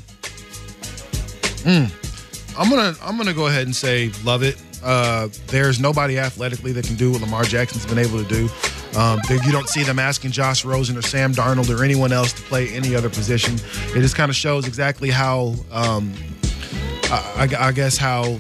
[1.64, 4.62] mm, I'm gonna I'm gonna go ahead and say love it.
[4.84, 8.50] Uh, there's nobody athletically that can do what Lamar Jackson's been able to do.
[8.98, 12.42] Um, you don't see them asking Josh Rosen or Sam Darnold or anyone else to
[12.44, 13.56] play any other position.
[13.96, 16.14] It just kind of shows exactly how, um,
[17.04, 18.40] I, I, guess, how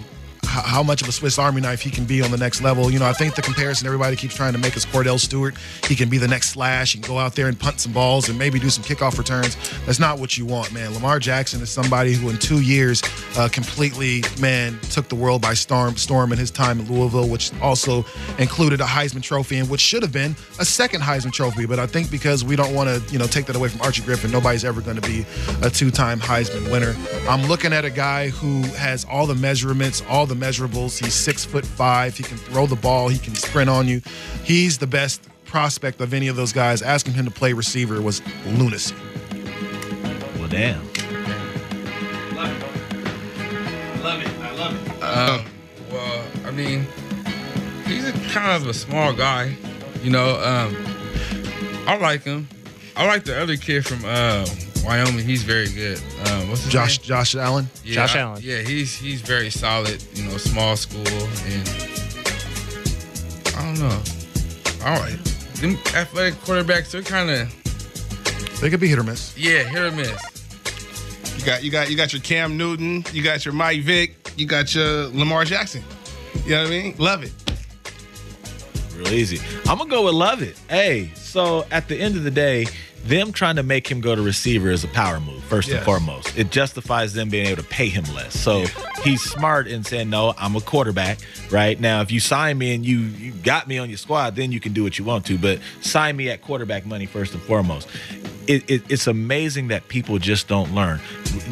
[0.50, 2.92] how much of a Swiss Army knife he can be on the next level.
[2.92, 5.56] You know, I think the comparison everybody keeps trying to make is Kordell Stewart.
[5.88, 8.40] He can be the next Slash and go out there and punt some balls and
[8.40, 9.56] maybe do some kickoff returns.
[9.86, 10.94] That's not what you want, man.
[10.94, 13.04] Lamar Jackson is somebody who, in two years,
[13.38, 17.52] uh, completely, man, took the world by storm, storm in his time in Louisville, which
[17.62, 18.04] also
[18.40, 21.66] included a Heisman Trophy and which should have been a second Heisman Trophy.
[21.68, 24.02] But I think because we don't want to, you know, take that away from Archie
[24.02, 25.26] Griffin, nobody's ever going to be
[25.62, 26.96] a two-time Heisman winner.
[27.30, 31.04] I'm looking at a guy who has all the measurements, all the measurables.
[31.04, 32.16] He's six foot five.
[32.16, 33.10] He can throw the ball.
[33.10, 34.02] He can sprint on you.
[34.44, 36.82] He's the best prospect of any of those guys.
[36.82, 38.96] Asking him to play receiver was lunacy.
[40.38, 40.86] Well, damn.
[42.36, 42.64] Love it.
[42.64, 44.30] I love it.
[44.42, 44.92] I love it.
[45.02, 45.44] Uh,
[45.92, 46.88] well, I mean,
[47.86, 49.56] he's a kind of a small guy.
[50.02, 50.76] You know, um,
[51.88, 52.48] I like him.
[52.96, 54.46] I like the other kid from uh,
[54.86, 56.00] Wyoming, he's very good.
[56.28, 57.08] Um, what's his Josh name?
[57.08, 57.70] Josh Allen.
[57.84, 58.42] Yeah, Josh I- Allen.
[58.44, 60.04] Yeah, he's he's very solid.
[60.16, 61.70] You know, small school, and
[63.56, 64.02] I don't know.
[64.86, 65.18] All right,
[65.56, 69.38] them athletic quarterbacks, they're kind of They could be hit or miss.
[69.38, 70.18] yeah, hit or miss.
[71.38, 74.46] You got you got you got your Cam Newton, you got your Mike Vick, you
[74.46, 75.84] got your Lamar Jackson.
[76.46, 76.96] You know what I mean?
[76.98, 77.32] Love it.
[78.96, 79.40] Real easy.
[79.68, 80.58] I'm gonna go with love it.
[80.70, 82.66] Hey, so at the end of the day,
[83.06, 86.38] them trying to make him go to receiver is a power move, first and foremost.
[86.38, 88.38] It justifies them being able to pay him less.
[88.40, 88.66] So
[89.04, 91.20] he's smart in saying, No, I'm a quarterback.
[91.50, 91.80] Right.
[91.80, 94.60] Now, if you sign me and you you got me on your squad, then you
[94.60, 95.38] can do what you want to.
[95.38, 97.88] But sign me at quarterback money first and foremost.
[98.48, 101.00] It, it, it's amazing that people just don't learn.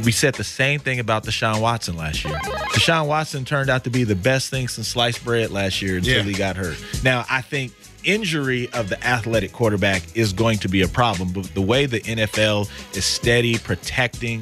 [0.03, 2.33] We said the same thing about Deshaun Watson last year.
[2.73, 6.17] Deshaun Watson turned out to be the best thing since sliced bread last year until
[6.17, 6.23] Yeah.
[6.23, 6.77] he got hurt.
[7.03, 7.73] Now, I think
[8.07, 11.99] injury of the athletic quarterback is going to be a problem, but the way the
[12.01, 14.41] NFL is steady protecting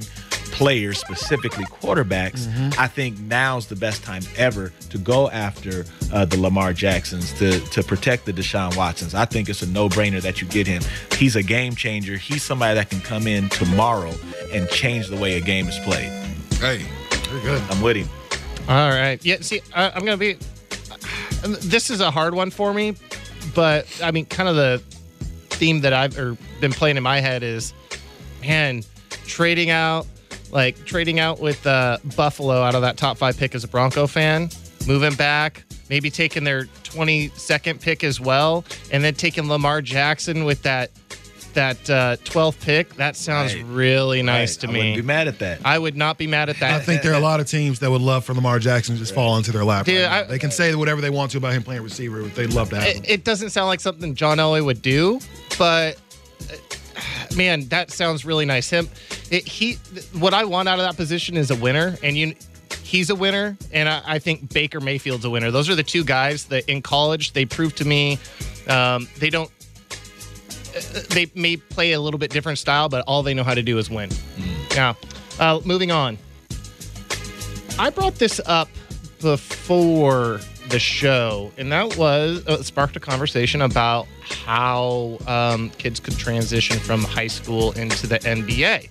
[0.56, 2.80] players, specifically quarterbacks, mm-hmm.
[2.80, 7.60] I think now's the best time ever to go after uh, the Lamar Jacksons to
[7.60, 9.14] to protect the Deshaun Watsons.
[9.14, 10.82] I think it's a no brainer that you get him.
[11.18, 12.16] He's a game changer.
[12.16, 14.14] He's somebody that can come in tomorrow
[14.54, 16.10] and change the way a game is played.
[16.60, 16.86] Hey,
[17.28, 17.62] very good.
[17.70, 18.08] I'm with him.
[18.70, 19.24] All right.
[19.26, 19.38] Yeah.
[19.42, 20.38] See, I, I'm gonna be.
[21.44, 22.96] Uh, this is a hard one for me,
[23.56, 24.84] but I mean, kind of the
[25.50, 27.74] theme that I've or been playing in my head is,
[28.42, 28.84] man,
[29.26, 30.06] trading out,
[30.52, 34.06] like trading out with uh, Buffalo out of that top five pick as a Bronco
[34.06, 34.50] fan,
[34.86, 40.62] moving back, maybe taking their 22nd pick as well, and then taking Lamar Jackson with
[40.64, 40.92] that
[41.56, 42.96] that uh, 12th pick.
[42.96, 43.66] That sounds Right.
[43.66, 44.62] really nice Right.
[44.62, 44.80] to I me.
[44.80, 45.60] I wouldn't be mad at that.
[45.66, 46.74] I would not be mad at that.
[46.76, 49.00] I think there are a lot of teams that would love for Lamar Jackson to
[49.00, 49.86] just fall into their lap.
[49.86, 50.24] Dude, right.
[50.24, 52.22] I- they can say whatever they want to about him playing receiver.
[52.24, 53.04] They'd love to have him.
[53.04, 55.20] it, it doesn't sound like something John Elway would do,
[55.58, 55.98] but
[56.52, 58.70] uh, man, that sounds really nice.
[58.70, 58.88] Him,
[59.32, 59.74] it, he,
[60.14, 62.36] what I want out of that position is a winner, and you,
[62.84, 65.52] he's a winner, and I, I think Baker Mayfield's a winner.
[65.52, 68.20] Those are the two guys that in college they proved to me
[68.68, 69.50] um, they don't.
[71.10, 73.78] They may play a little bit different style, but all they know how to do
[73.78, 74.10] is win.
[74.76, 74.98] Now,
[75.40, 76.18] uh, moving on.
[77.80, 78.70] I brought this up
[79.22, 86.18] before the show, and that was uh, sparked a conversation about how um, kids could
[86.18, 88.90] transition from high school into the NBA.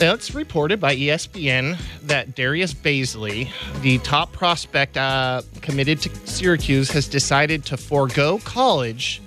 [0.00, 3.48] It's reported by ESPN that Darius Bazley,
[3.80, 9.22] the top prospect uh, committed to Syracuse, has decided to forego college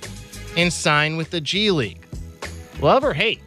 [0.58, 2.06] and sign with the G League.
[2.82, 3.40] Love or hate,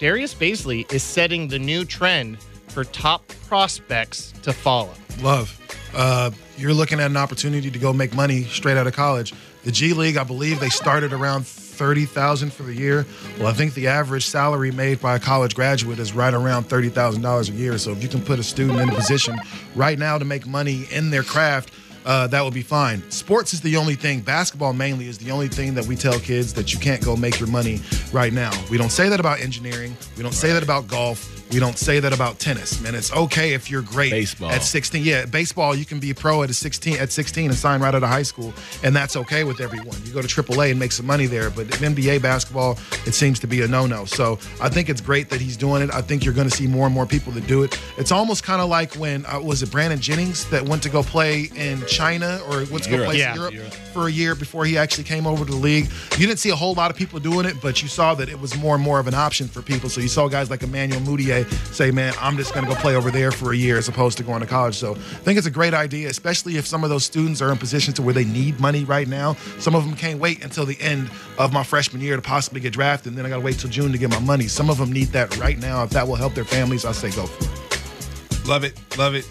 [0.00, 4.92] Darius Bazley is setting the new trend for top prospects to follow.
[5.20, 5.60] Love.
[5.94, 9.32] Uh, you're looking at an opportunity to go make money straight out of college.
[9.62, 13.06] The G League, I believe they started around thirty thousand for the year.
[13.38, 16.88] Well, I think the average salary made by a college graduate is right around thirty
[16.88, 17.78] thousand dollars a year.
[17.78, 19.38] So if you can put a student in a position
[19.74, 21.72] right now to make money in their craft.
[22.04, 23.08] Uh, that would be fine.
[23.10, 26.52] Sports is the only thing, basketball mainly is the only thing that we tell kids
[26.54, 27.80] that you can't go make your money
[28.12, 28.52] right now.
[28.70, 29.96] We don't say that about engineering.
[30.16, 31.30] We don't say that about golf.
[31.54, 32.80] We don't say that about tennis.
[32.80, 34.50] Man, it's okay if you're great Baseball.
[34.50, 35.04] at 16.
[35.04, 37.94] Yeah, baseball you can be a pro at a 16 at 16 and sign right
[37.94, 39.96] out of high school, and that's okay with everyone.
[40.04, 43.38] You go to AAA and make some money there, but in NBA basketball, it seems
[43.38, 44.04] to be a no-no.
[44.04, 45.94] So I think it's great that he's doing it.
[45.94, 47.78] I think you're going to see more and more people that do it.
[47.98, 51.04] It's almost kind of like when uh, was it Brandon Jennings that went to go
[51.04, 53.10] play in China or what's go Europe.
[53.10, 53.30] play Yeah.
[53.46, 55.88] in Europe for a year before he actually came over to the league.
[56.18, 58.40] You didn't see a whole lot of people doing it, but you saw that it
[58.40, 59.88] was more and more of an option for people.
[59.88, 62.96] So you saw guys like Emmanuel Mudiay say, "Man, I'm just going to go play
[62.96, 65.46] over there for a year as opposed to going to college." So I think it's
[65.46, 68.24] a great idea, especially if some of those students are in positions to where they
[68.24, 69.34] need money right now.
[69.58, 72.72] Some of them can't wait until the end of my freshman year to possibly get
[72.72, 74.48] drafted, and then I got to wait till June to get my money.
[74.48, 75.82] Some of them need that right now.
[75.84, 78.46] If that will help their families, I say go for it.
[78.46, 79.26] Love it, love it.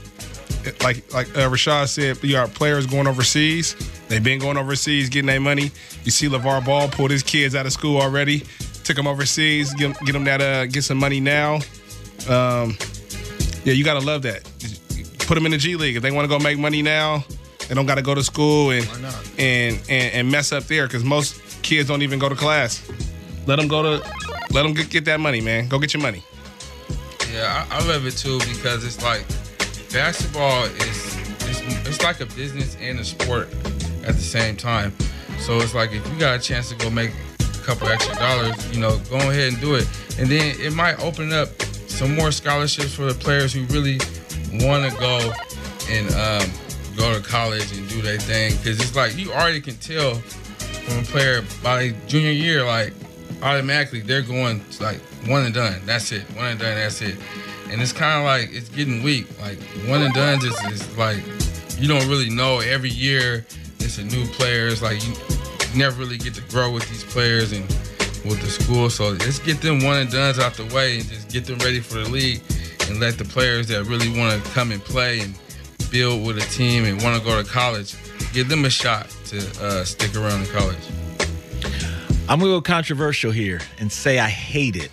[0.82, 3.76] Like like uh, Rashad said, you got players going overseas.
[4.08, 5.72] They've been going overseas getting their money.
[6.04, 8.44] You see LaVar Ball pulled his kids out of school already,
[8.84, 11.60] took them overseas, get get them that uh, get some money now.
[12.30, 12.78] Um,
[13.64, 14.44] yeah, you gotta love that.
[15.28, 17.24] Put them in the G League if they want to go make money now.
[17.68, 18.88] They don't got to go to school and
[19.38, 22.88] and, and and mess up there because most kids don't even go to class.
[23.46, 24.10] Let them go to,
[24.52, 25.68] let them get, get that money, man.
[25.68, 26.24] Go get your money.
[27.32, 29.26] Yeah, I, I love it too because it's like
[29.92, 31.18] basketball is
[31.50, 33.50] it's, it's like a business and a sport
[34.06, 34.94] at the same time.
[35.40, 38.74] So it's like if you got a chance to go make a couple extra dollars,
[38.74, 39.88] you know, go ahead and do it.
[40.20, 41.50] And then it might open up
[41.94, 44.00] some more scholarships for the players who really
[44.66, 45.32] want to go
[45.90, 46.52] and um,
[46.98, 48.56] go to college and do their thing.
[48.58, 52.94] Because it's like you already can tell from a player by junior year, like
[53.42, 55.82] automatically they're going like one and done.
[55.86, 56.24] That's it.
[56.36, 56.76] One and done.
[56.76, 57.16] That's it.
[57.70, 59.28] And it's kind of like it's getting weak.
[59.40, 61.24] Like one and done just is like
[61.78, 62.60] you don't really know.
[62.60, 63.46] Every year
[63.80, 64.68] it's a new player.
[64.68, 65.14] It's like you
[65.76, 67.70] never really get to grow with these players and
[68.26, 68.90] with the school.
[68.90, 71.80] So let's get them one and done's out the way and just get them ready
[71.80, 72.42] for the league
[72.88, 75.38] and let the players that really want to come and play and
[75.92, 77.96] build with a team and want to go to college
[78.34, 80.78] give them a shot to uh, stick around in college.
[82.28, 84.92] I'm gonna go controversial here and say I hate it,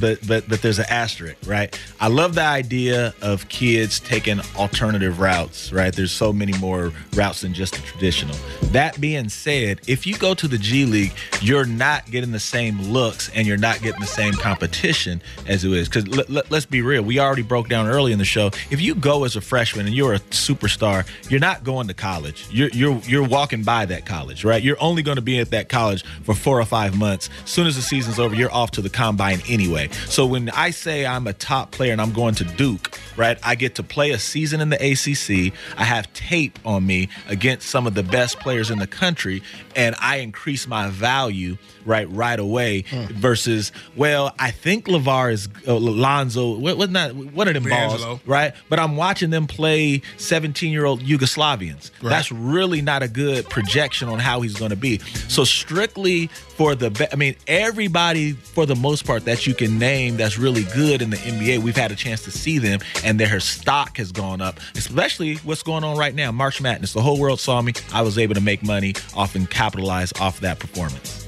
[0.00, 1.78] but but but there's an asterisk, right?
[2.00, 5.94] I love the idea of kids taking alternative routes, right?
[5.94, 8.36] There's so many more routes than just the traditional.
[8.72, 12.80] That being said, if you go to the G League, you're not getting the same
[12.82, 15.88] looks and you're not getting the same competition as it is.
[15.88, 18.50] Because l- l- let's be real, we already broke down early in the show.
[18.70, 22.46] If you go as a freshman and you're a superstar, you're not going to college.
[22.50, 24.62] You're you're you're walking by that college, right?
[24.62, 27.28] You're only going to be at that college for four or five months.
[27.44, 29.88] As soon as the season's over, you're off to the combine anyway.
[30.08, 33.38] So when I say I'm a top player and I'm going to Duke, right?
[33.42, 35.52] I get to play a season in the ACC.
[35.78, 39.42] I have tape on me against some of the best players in the country,
[39.74, 42.84] and I increase my value right right away.
[43.12, 46.56] Versus, well, I think LaVar is uh, Lonzo.
[46.58, 47.14] What, what not?
[47.14, 48.54] What are them balls, right?
[48.68, 51.90] But I'm watching them play 17 year old Yugoslavians.
[52.10, 54.98] That's really not a good projection on how he's going to be.
[55.28, 59.78] So strictly for the, be- I mean, everybody for the most part that you can
[59.78, 63.20] name that's really good in the NBA, we've had a chance to see them, and
[63.20, 64.58] their stock has gone up.
[64.74, 66.92] Especially what's going on right now, March Madness.
[66.92, 67.72] The whole world saw me.
[67.92, 71.26] I was able to make money off and capitalize off that performance.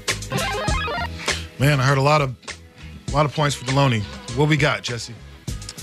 [1.57, 2.35] Man, I heard a lot of
[3.07, 4.01] a lot of points for Deloney.
[4.37, 5.15] What we got, Jesse?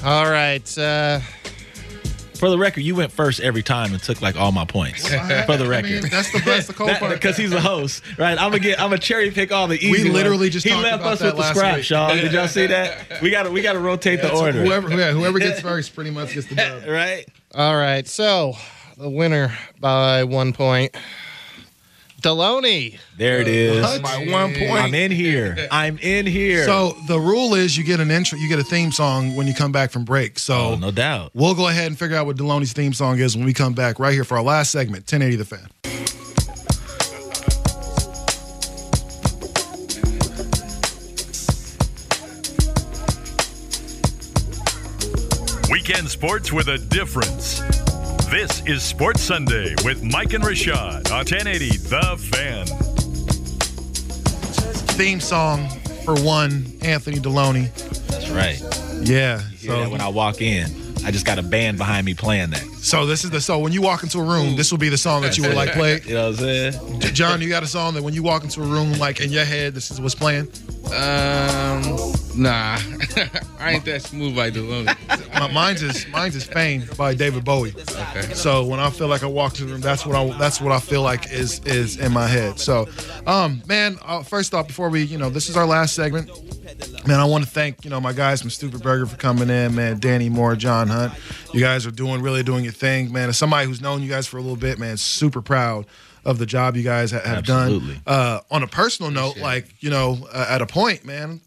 [0.04, 0.78] All right.
[0.78, 1.20] Uh,
[2.38, 5.08] For the record, you went first every time and took like all my points.
[5.08, 6.04] For the record.
[6.04, 6.68] that's the best.
[6.68, 7.12] The cold part.
[7.14, 8.32] because he's a host, right?
[8.38, 10.04] I'm gonna get, I'm gonna cherry pick all the easy.
[10.04, 10.52] We literally ones.
[10.54, 11.84] just he talked left about us that with the last scrap, week.
[11.84, 12.16] Sean.
[12.16, 13.06] Did y'all see that?
[13.22, 16.34] We gotta, we gotta rotate the So order, Whoever, yeah, whoever gets first pretty much
[16.34, 16.86] gets the dub.
[16.86, 17.26] right?
[17.54, 18.06] all right.
[18.06, 18.54] So
[18.98, 20.94] the winner by one point,
[22.26, 22.98] Deloney.
[23.16, 24.00] There it is.
[24.00, 24.72] By one point.
[24.72, 25.68] I'm in here.
[25.70, 26.64] I'm in here.
[26.64, 29.54] So the rule is you get an intro, you get a theme song when you
[29.54, 30.40] come back from break.
[30.40, 31.30] So oh, no doubt.
[31.34, 34.00] we'll go ahead and figure out what Deloney's theme song is when we come back
[34.00, 35.68] right here for our last segment, 1080 The Fan.
[45.70, 47.62] Weekend sports with a difference.
[48.30, 52.66] This is Sports Sunday with Mike and Rashad on 1080 The Fan.
[54.96, 55.68] Theme song
[56.04, 57.72] for one, Anthony Deloney.
[58.08, 58.60] That's right.
[59.06, 59.40] Yeah.
[59.60, 60.85] You hear that when I walk in.
[61.06, 62.64] I just got a band behind me playing that.
[62.82, 64.98] So this is the so when you walk into a room, this will be the
[64.98, 66.00] song that you would like play.
[66.06, 67.00] You know what I'm saying?
[67.14, 69.44] John, you got a song that when you walk into a room, like in your
[69.44, 70.48] head, this is what's playing.
[70.86, 71.82] Um,
[72.36, 72.78] nah,
[73.60, 74.96] I ain't that smooth like Deloney.
[75.32, 77.72] My, mine's is mine's is Fame by David Bowie.
[77.76, 78.34] Okay.
[78.34, 80.72] So when I feel like I walk to the room, that's what I that's what
[80.72, 82.58] I feel like is is in my head.
[82.58, 82.88] So,
[83.28, 86.30] um, man, uh, first off, before we, you know, this is our last segment.
[87.06, 89.74] Man, I want to thank you know my guys from Stoopid Burger for coming in.
[89.74, 91.12] Man, Danny Moore, John Hunt,
[91.52, 93.28] you guys are doing really doing your thing, man.
[93.28, 95.86] As somebody who's known you guys for a little bit, man, super proud
[96.24, 97.94] of the job you guys ha- have Absolutely.
[97.94, 98.02] done.
[98.06, 101.40] Uh, on a personal note, like you know, uh, at a point, man,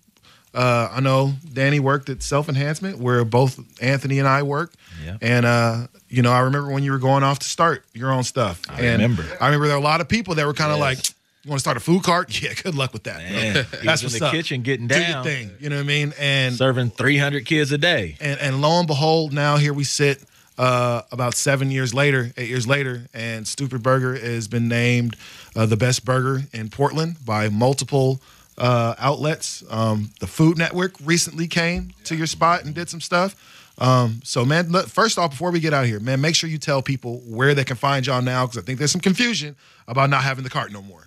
[0.54, 4.72] uh, I know Danny worked at Self Enhancement, where both Anthony and I work.
[5.04, 5.18] Yeah.
[5.22, 8.24] And uh, you know, I remember when you were going off to start your own
[8.24, 8.62] stuff.
[8.70, 9.24] I and remember.
[9.42, 10.98] I remember there were a lot of people that were kind of Yes.
[10.98, 12.30] like, "You want to start a food cart?
[12.42, 14.32] Yeah, good luck with that." Man, he was in the up.
[14.32, 15.24] kitchen getting down.
[15.24, 15.52] Do your thing.
[15.60, 16.14] You know what I mean?
[16.20, 18.18] And Serving 300 kids a day.
[18.20, 20.24] and and lo and behold, now here we sit.
[20.58, 25.16] Uh, about seven years later, eight years later, and Stoopid Burger has been named
[25.56, 28.20] uh, the best burger in Portland by multiple
[28.58, 29.64] uh, outlets.
[29.70, 33.38] Um, the Food Network recently came to your spot and did some stuff.
[33.78, 36.50] Um, so, man, let- first off, before we get out of here, man, make sure
[36.50, 39.56] you tell people where they can find y'all now because I think there's some confusion
[39.88, 41.06] about not having the cart no more.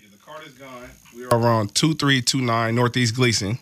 [1.14, 3.59] We are on 2329 Northeast Gleason.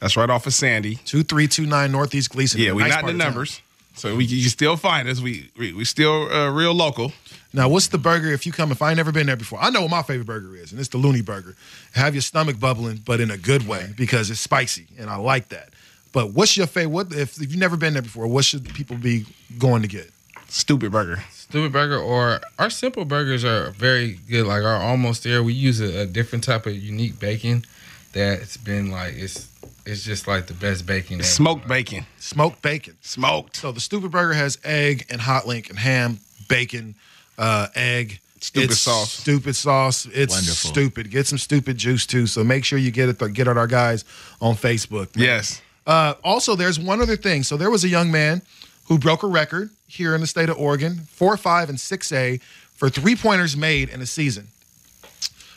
[0.00, 0.96] That's right off of Sandy.
[0.96, 2.60] 2329 Northeast Gleason.
[2.60, 3.28] Yeah, we're Nice not in the of town.
[3.30, 3.62] numbers.
[3.94, 5.20] So we you still find us.
[5.20, 7.12] We we, we still uh, real local.
[7.52, 8.70] Now, what's the burger if you come?
[8.70, 10.78] If I ain't never been there before, I know what my favorite burger is, and
[10.78, 11.56] it's the Looney Burger.
[11.94, 15.48] Have your stomach bubbling, but in a good way because it's spicy, and I like
[15.48, 15.70] that.
[16.12, 16.90] But what's your favorite?
[16.92, 18.26] What if, if you've never been there before?
[18.26, 19.26] What should people be
[19.58, 20.10] going to get?
[20.48, 21.22] Stupid burger.
[21.30, 24.46] Stupid burger or our simple burgers are very good.
[24.46, 27.64] Like our almost there, we use a, a different type of unique bacon
[28.12, 29.48] that's been like it's
[29.86, 31.16] it's just like the best bacon.
[31.16, 31.22] ever.
[31.24, 32.06] Smoked bacon.
[32.18, 32.96] Smoked bacon.
[33.00, 33.56] Smoked.
[33.56, 36.94] So the stupid burger has egg and hot link and ham, bacon,
[37.38, 38.20] uh, egg.
[38.40, 39.12] Stupid It's sauce.
[39.12, 40.06] Stupid sauce.
[40.06, 40.70] It's Wonderful.
[40.70, 41.10] stupid.
[41.10, 42.26] Get some stupid juice too.
[42.26, 43.32] So make sure you get it.
[43.34, 44.04] Get at our guys
[44.40, 45.14] on Facebook.
[45.16, 45.24] man.
[45.24, 45.60] Yes.
[45.86, 47.42] Uh, also, there's one other thing.
[47.42, 48.42] So there was a young man
[48.88, 52.38] who broke a record here in the state of Oregon, four, five, and six A
[52.74, 54.48] for three pointers made in a season.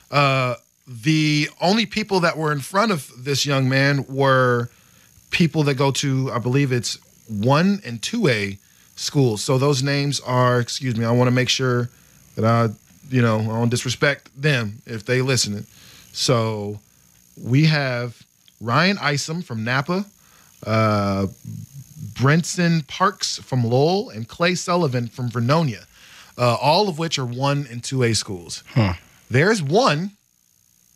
[0.10, 0.56] Uh,
[0.88, 4.70] the only people that were in front of this young man were
[5.30, 8.58] people that go to, I believe it's one and two A
[8.96, 9.42] schools.
[9.42, 11.90] So those names are, excuse me, I want to make sure
[12.36, 12.70] that I,
[13.10, 15.66] you know, I don't disrespect them if they listen.
[16.12, 16.80] So
[17.42, 18.22] we have
[18.60, 20.06] Ryan Isom from Knappa,
[20.66, 21.28] uh,
[22.22, 25.86] Brenton Parks from Lowell, and Clay Sullivan from Vernonia,
[26.38, 28.64] uh, all of which are one and two A schools.
[28.76, 28.94] Huh.
[29.30, 30.12] There's one,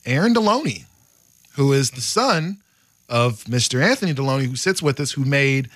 [0.06, 0.86] Aaron Deloney,
[1.54, 2.58] who is the son
[3.10, 3.82] of Mr.
[3.82, 5.70] Anthony Deloney, who sits with us, who made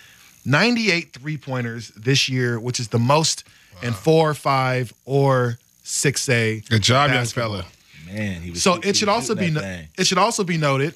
[0.46, 3.44] 98 three pointers this year, which is the most
[3.82, 6.62] in four, five, or six A.
[6.70, 7.66] Good job, young fella.
[8.06, 9.62] Man, he was So it should also be no-
[9.98, 10.94] it should also be noted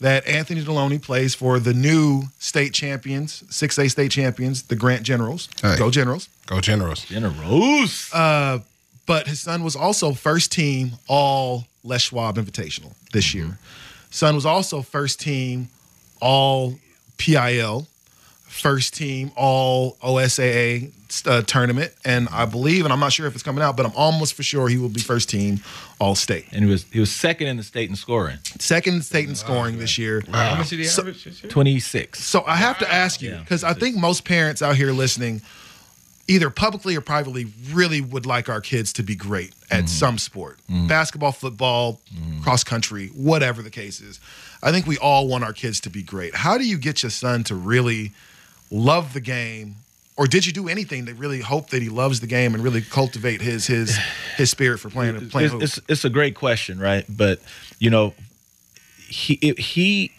[0.00, 5.02] that Anthony Deloney plays for the new state champions, six A state champions, the Grant
[5.02, 5.48] Generals.
[5.62, 5.76] Hey.
[5.78, 6.28] Go Generals.
[6.46, 7.04] Go Generals.
[7.06, 8.10] Generals.
[8.12, 8.58] Uh,
[9.06, 13.38] but his son was also first team All Les Schwab Invitational this Mm-hmm.
[13.38, 13.58] year.
[14.10, 15.68] Son was also first team
[16.20, 16.78] All
[17.16, 17.86] PIL,
[18.54, 20.92] first team All OSAA
[21.26, 23.92] uh, tournament, and I believe, and I'm not sure if it's coming out, but I'm
[23.96, 25.60] almost for sure he will be first team
[25.98, 26.46] All State.
[26.52, 28.38] and he was he was second in the state in scoring.
[28.60, 30.22] Second in state in scoring this year.
[30.30, 31.50] How much did he So- average this year?
[31.50, 32.24] 26.
[32.24, 35.42] So I have to ask you because I think most parents out here listening,
[36.28, 39.86] either publicly or privately, really would like our kids to be great at mm-hmm.
[39.88, 40.86] some sport mm-hmm.
[40.86, 42.40] basketball, football, mm-hmm.
[42.42, 44.20] cross country, whatever the case is.
[44.62, 46.36] I think we all want our kids to be great.
[46.36, 48.12] How do you get your son to really
[48.74, 49.76] love the game?
[50.16, 52.82] Or did you do anything to really hope that he loves the game and really
[52.82, 53.96] cultivate his his
[54.36, 57.04] his spirit for playing playing It's, it's, it's a great question, right?
[57.08, 57.40] But
[57.78, 58.14] you know,
[59.08, 60.12] he it, he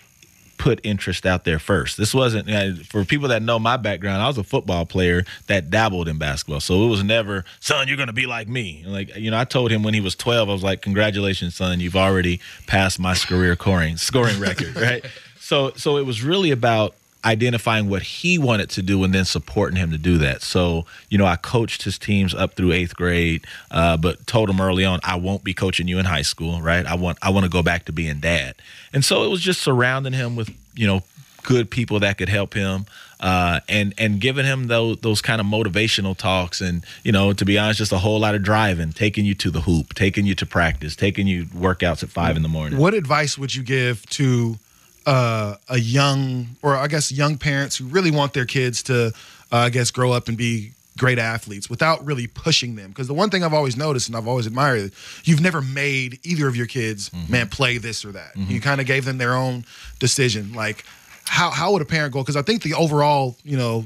[0.57, 1.97] put interest out there first.
[1.97, 4.21] This wasn't for people that know my background.
[4.21, 7.97] I was a football player that dabbled in basketball, so it was never, son, you're
[7.97, 8.83] going to be like me.
[8.85, 11.79] Like you know, I told him when he was 12, I was like, congratulations, son,
[11.79, 15.05] you've already passed my career scoring scoring record, right?
[15.39, 16.95] So so it was really about
[17.25, 20.41] identifying what he wanted to do and then supporting him to do that.
[20.41, 24.61] So, you know, I coached his teams up through eighth grade, uh, but told him
[24.61, 26.85] early on, I won't be coaching you in high school, right?
[26.85, 28.55] I want I want to go back to being dad.
[28.93, 31.01] And so it was just surrounding him with, you know,
[31.43, 32.85] good people that could help him.
[33.19, 37.45] Uh, and and giving him those those kind of motivational talks, and you know, to
[37.45, 40.35] be honest, just a whole lot of driving, taking you to the hoop, taking you
[40.35, 42.77] to practice, taking you workouts at five in the morning.
[42.77, 44.57] What advice would you give to
[45.05, 49.11] uh, a young, or I guess young parents who really want their kids to, uh,
[49.51, 52.89] I guess, grow up and be great athletes without really pushing them.
[52.89, 54.91] Because the one thing I've always noticed and I've always admired,
[55.25, 58.35] you've never made either of your kids, man, play this or that.
[58.35, 59.65] You kind of gave them their own
[59.99, 60.53] decision.
[60.53, 60.85] Like,
[61.25, 62.21] how how would a parent go?
[62.21, 63.85] Because I think the overall, you know,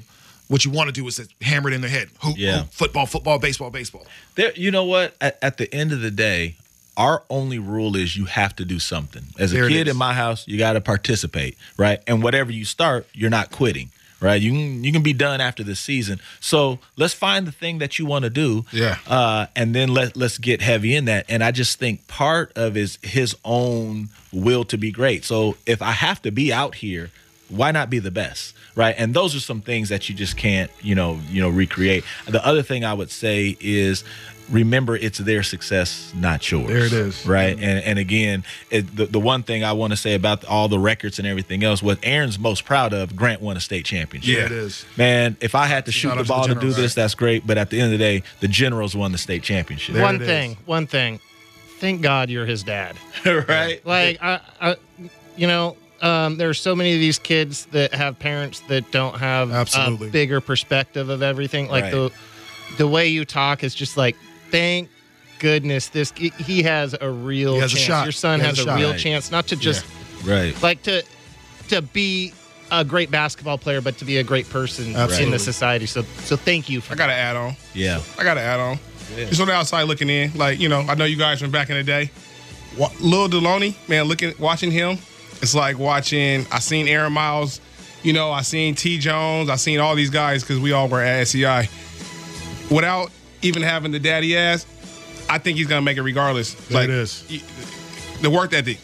[0.49, 2.09] what you want to do is hammer it in their head.
[2.22, 2.59] Hoop, Yeah.
[2.59, 4.05] hoop, football, football, baseball, baseball.
[4.36, 5.15] There, you know what?
[5.22, 6.55] At, at the end of the day,
[7.00, 9.24] our only rule is you have to do something.
[9.39, 12.00] As There a kid in my house, you got to participate, right?
[12.06, 13.89] And whatever you start, you're not quitting,
[14.20, 14.39] right?
[14.41, 16.20] You can you can be done after this season.
[16.41, 18.97] So let's find the thing that you want to do, Yeah.
[19.08, 21.26] uh, and then let let's get heavy in that.
[21.30, 25.24] And I just think part of is his own will to be great.
[25.24, 27.12] So if I have to be out here,
[27.47, 28.93] why not be the best, right?
[28.97, 32.04] And those are some things that you just can't, you know, you know, recreate.
[32.28, 34.04] The other thing I would say is
[34.50, 37.26] remember it's their success not yours There it is.
[37.26, 40.68] right and and again it, the, the one thing i want to say about all
[40.68, 44.36] the records and everything else what aaron's most proud of grant won a state championship
[44.38, 44.86] Yeah, it is.
[44.97, 46.76] man if i had to shoot the out to the ball to, do Generals.
[46.78, 49.43] this that's great but at the end of the day the generals won the state
[49.43, 50.28] championship There one it is.
[50.28, 51.20] thing, one thing.
[51.80, 52.95] Thank God you're his dad.
[53.26, 54.76] right Like I, I
[55.38, 59.18] you know, um, there are so many of these kids that have parents that don't
[59.20, 60.10] have Absolutely.
[60.10, 61.70] a bigger perspective of everything.
[61.70, 61.91] Like Right.
[61.91, 62.12] the
[62.78, 64.16] the way you talk is just like,
[64.52, 64.89] thank
[65.39, 67.88] goodness this he- he has a real He has a chance.
[67.88, 68.04] shot.
[68.06, 69.00] Your son He has has, a a, real Right.
[69.00, 69.86] chance, not to just
[70.26, 71.04] right like to
[71.70, 72.34] to be
[72.72, 75.86] a great basketball player, but to be a great person in the society.
[75.86, 77.56] So so thank you for I got to add on.
[77.74, 78.80] yeah I got to add on.
[79.16, 81.70] Just on the outside looking in, like you know, I know you guys from back
[81.70, 82.12] in the day.
[82.78, 85.00] Wa- Lil Deloney, man, looking watching him,
[85.41, 86.45] it's like watching.
[86.52, 87.60] I seen Aaron Miles,
[88.04, 91.02] you know, I seen T Jones, I seen all these guys because we all were
[91.02, 91.68] at SEI.
[92.70, 93.12] Without
[93.42, 94.66] even having the daddy ass,
[95.30, 96.54] I think he's gonna make it regardless.
[96.54, 97.26] There like it is.
[97.30, 97.42] y-
[98.22, 98.78] the work ethic,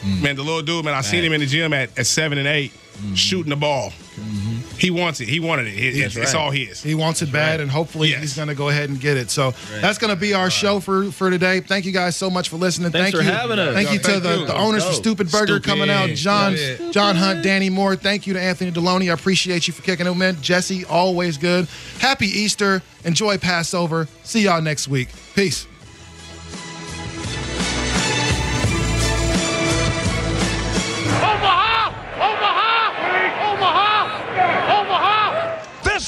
[0.00, 0.22] mm.
[0.22, 0.36] man.
[0.36, 0.94] The little dude, man.
[0.94, 3.16] I seen him in the gym at, at seven and 8 mm.
[3.16, 3.90] shooting the ball.
[3.90, 4.51] Mm-hmm.
[4.78, 5.28] He wants it.
[5.28, 5.78] He wanted it.
[5.78, 6.40] It- That's it's right.
[6.42, 6.82] all his.
[6.82, 8.20] He wants it bad, and hopefully Yes.
[8.22, 9.30] he's going to go ahead and get it.
[9.30, 11.60] So that's going to be our show for for today.
[11.60, 12.90] Thank you guys so much for listening.
[12.90, 13.74] Thanks thank for you, having us.
[13.74, 14.46] Thank you to Thank the, you.
[14.46, 15.64] the owners of Stoopid Burger Stupid.
[15.64, 16.08] coming out.
[16.10, 16.92] John Stupid.
[16.92, 17.96] John Hunt, Danny Moore.
[17.96, 19.10] Thank you to Anthony Deloney.
[19.10, 20.36] I appreciate you for kicking it, man.
[20.42, 21.68] Jesse, always good.
[21.98, 22.82] Happy Easter.
[23.04, 24.08] Enjoy Passover.
[24.24, 25.08] See y'all next week.
[25.34, 25.66] Peace.